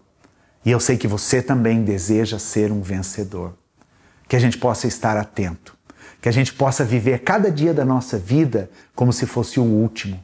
E 0.65 0.71
eu 0.71 0.79
sei 0.79 0.97
que 0.97 1.07
você 1.07 1.41
também 1.41 1.83
deseja 1.83 2.37
ser 2.37 2.71
um 2.71 2.81
vencedor. 2.81 3.53
Que 4.27 4.35
a 4.35 4.39
gente 4.39 4.57
possa 4.57 4.87
estar 4.87 5.15
atento. 5.15 5.75
Que 6.21 6.27
a 6.27 6.31
gente 6.31 6.53
possa 6.53 6.83
viver 6.83 7.23
cada 7.23 7.49
dia 7.51 7.73
da 7.73 7.85
nossa 7.85 8.17
vida 8.17 8.69
como 8.95 9.13
se 9.13 9.25
fosse 9.25 9.59
o 9.59 9.63
último. 9.63 10.21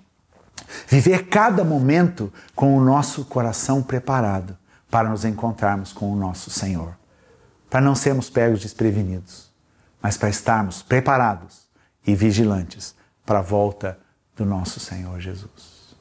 Viver 0.88 1.28
cada 1.28 1.64
momento 1.64 2.34
com 2.56 2.76
o 2.76 2.84
nosso 2.84 3.26
coração 3.26 3.82
preparado 3.82 4.58
para 4.90 5.10
nos 5.10 5.24
encontrarmos 5.24 5.94
com 5.94 6.12
o 6.12 6.16
nosso 6.16 6.50
Senhor. 6.50 6.98
Para 7.70 7.82
não 7.82 7.96
sermos 7.96 8.30
pegos 8.30 8.60
desprevenidos 8.60 9.53
mas 10.04 10.18
para 10.18 10.28
estarmos 10.28 10.84
preparados 10.84 11.64
e 12.06 12.14
vigilantes 12.14 12.94
para 13.26 13.40
a 13.40 13.42
volta 13.42 13.98
do 14.36 14.44
nosso 14.44 14.78
Senhor 14.82 15.18
Jesus. 15.22 15.96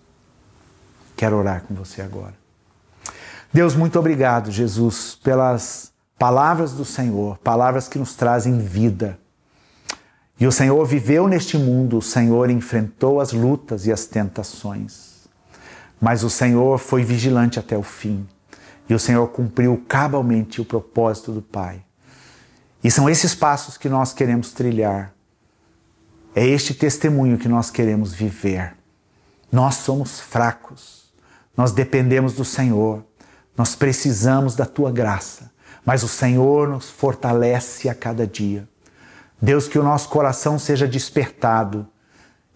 Quero 1.16 1.36
orar 1.36 1.62
com 1.62 1.72
você 1.72 2.02
agora. 2.02 2.34
Deus, 3.52 3.76
muito 3.76 3.96
obrigado, 4.00 4.50
Jesus, 4.50 5.14
pelas 5.22 5.92
palavras 6.18 6.72
do 6.72 6.84
Senhor, 6.84 7.38
palavras 7.38 7.86
que 7.86 7.98
nos 7.98 8.16
trazem 8.16 8.58
vida. 8.58 9.18
E 10.40 10.46
o 10.48 10.52
Senhor 10.52 10.84
viveu 10.84 11.28
neste 11.28 11.56
mundo, 11.56 11.98
o 11.98 12.02
Senhor 12.02 12.50
enfrentou 12.50 13.20
as 13.20 13.32
lutas 13.32 13.86
e 13.86 13.92
as 13.92 14.06
tentações. 14.06 15.28
Mas 16.00 16.24
o 16.24 16.30
Senhor 16.30 16.78
foi 16.78 17.04
vigilante 17.04 17.60
até 17.60 17.78
o 17.78 17.82
fim. 17.84 18.26
E 18.88 18.94
o 18.94 18.98
Senhor 18.98 19.28
cumpriu 19.28 19.84
cabalmente 19.86 20.60
o 20.60 20.64
propósito 20.64 21.30
do 21.30 21.40
Pai 21.40 21.84
e 22.82 22.90
são 22.90 23.08
esses 23.08 23.34
passos 23.34 23.76
que 23.76 23.88
nós 23.88 24.12
queremos 24.12 24.52
trilhar. 24.52 25.12
É 26.34 26.46
este 26.46 26.74
testemunho 26.74 27.38
que 27.38 27.48
nós 27.48 27.70
queremos 27.70 28.12
viver. 28.12 28.74
Nós 29.50 29.76
somos 29.76 30.18
fracos, 30.18 31.12
nós 31.56 31.72
dependemos 31.72 32.32
do 32.32 32.44
Senhor, 32.44 33.04
nós 33.56 33.74
precisamos 33.74 34.56
da 34.56 34.64
tua 34.64 34.90
graça, 34.90 35.52
mas 35.84 36.02
o 36.02 36.08
Senhor 36.08 36.68
nos 36.68 36.88
fortalece 36.88 37.88
a 37.88 37.94
cada 37.94 38.26
dia. 38.26 38.66
Deus, 39.40 39.68
que 39.68 39.78
o 39.78 39.82
nosso 39.82 40.08
coração 40.08 40.58
seja 40.58 40.88
despertado, 40.88 41.86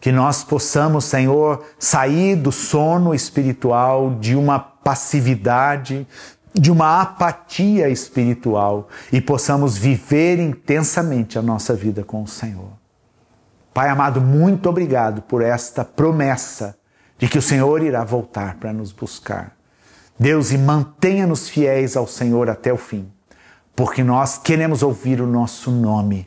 que 0.00 0.12
nós 0.12 0.44
possamos, 0.44 1.04
Senhor, 1.04 1.64
sair 1.78 2.36
do 2.36 2.52
sono 2.52 3.14
espiritual, 3.14 4.14
de 4.20 4.36
uma 4.36 4.58
passividade, 4.58 6.06
de 6.58 6.72
uma 6.72 7.02
apatia 7.02 7.88
espiritual 7.90 8.88
e 9.12 9.20
possamos 9.20 9.76
viver 9.76 10.38
intensamente 10.38 11.38
a 11.38 11.42
nossa 11.42 11.74
vida 11.74 12.02
com 12.02 12.22
o 12.22 12.26
Senhor. 12.26 12.70
Pai 13.74 13.90
amado, 13.90 14.22
muito 14.22 14.66
obrigado 14.68 15.20
por 15.20 15.42
esta 15.42 15.84
promessa 15.84 16.78
de 17.18 17.28
que 17.28 17.36
o 17.36 17.42
Senhor 17.42 17.82
irá 17.82 18.02
voltar 18.04 18.56
para 18.56 18.72
nos 18.72 18.90
buscar. 18.90 19.54
Deus, 20.18 20.50
e 20.50 20.56
mantenha-nos 20.56 21.46
fiéis 21.46 21.94
ao 21.94 22.06
Senhor 22.06 22.48
até 22.48 22.72
o 22.72 22.78
fim, 22.78 23.06
porque 23.74 24.02
nós 24.02 24.38
queremos 24.38 24.82
ouvir 24.82 25.20
o 25.20 25.26
nosso 25.26 25.70
nome 25.70 26.26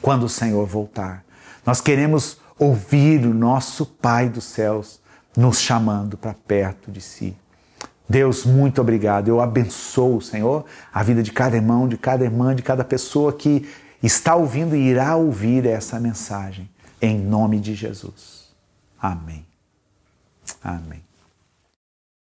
quando 0.00 0.22
o 0.22 0.28
Senhor 0.28 0.64
voltar. 0.66 1.24
Nós 1.66 1.80
queremos 1.80 2.38
ouvir 2.56 3.26
o 3.26 3.34
nosso 3.34 3.84
Pai 3.84 4.28
dos 4.28 4.44
céus 4.44 5.00
nos 5.36 5.58
chamando 5.60 6.16
para 6.16 6.32
perto 6.32 6.92
de 6.92 7.00
si. 7.00 7.36
Deus, 8.08 8.44
muito 8.44 8.80
obrigado. 8.80 9.28
Eu 9.28 9.40
abençoo, 9.40 10.20
Senhor, 10.20 10.64
a 10.92 11.02
vida 11.02 11.22
de 11.22 11.32
cada 11.32 11.56
irmão, 11.56 11.88
de 11.88 11.96
cada 11.96 12.24
irmã, 12.24 12.54
de 12.54 12.62
cada 12.62 12.84
pessoa 12.84 13.32
que 13.32 13.68
está 14.02 14.34
ouvindo 14.34 14.76
e 14.76 14.80
irá 14.80 15.16
ouvir 15.16 15.66
essa 15.66 15.98
mensagem. 15.98 16.68
Em 17.00 17.18
nome 17.18 17.60
de 17.60 17.74
Jesus. 17.74 18.54
Amém. 19.00 19.46
Amém. 20.62 21.03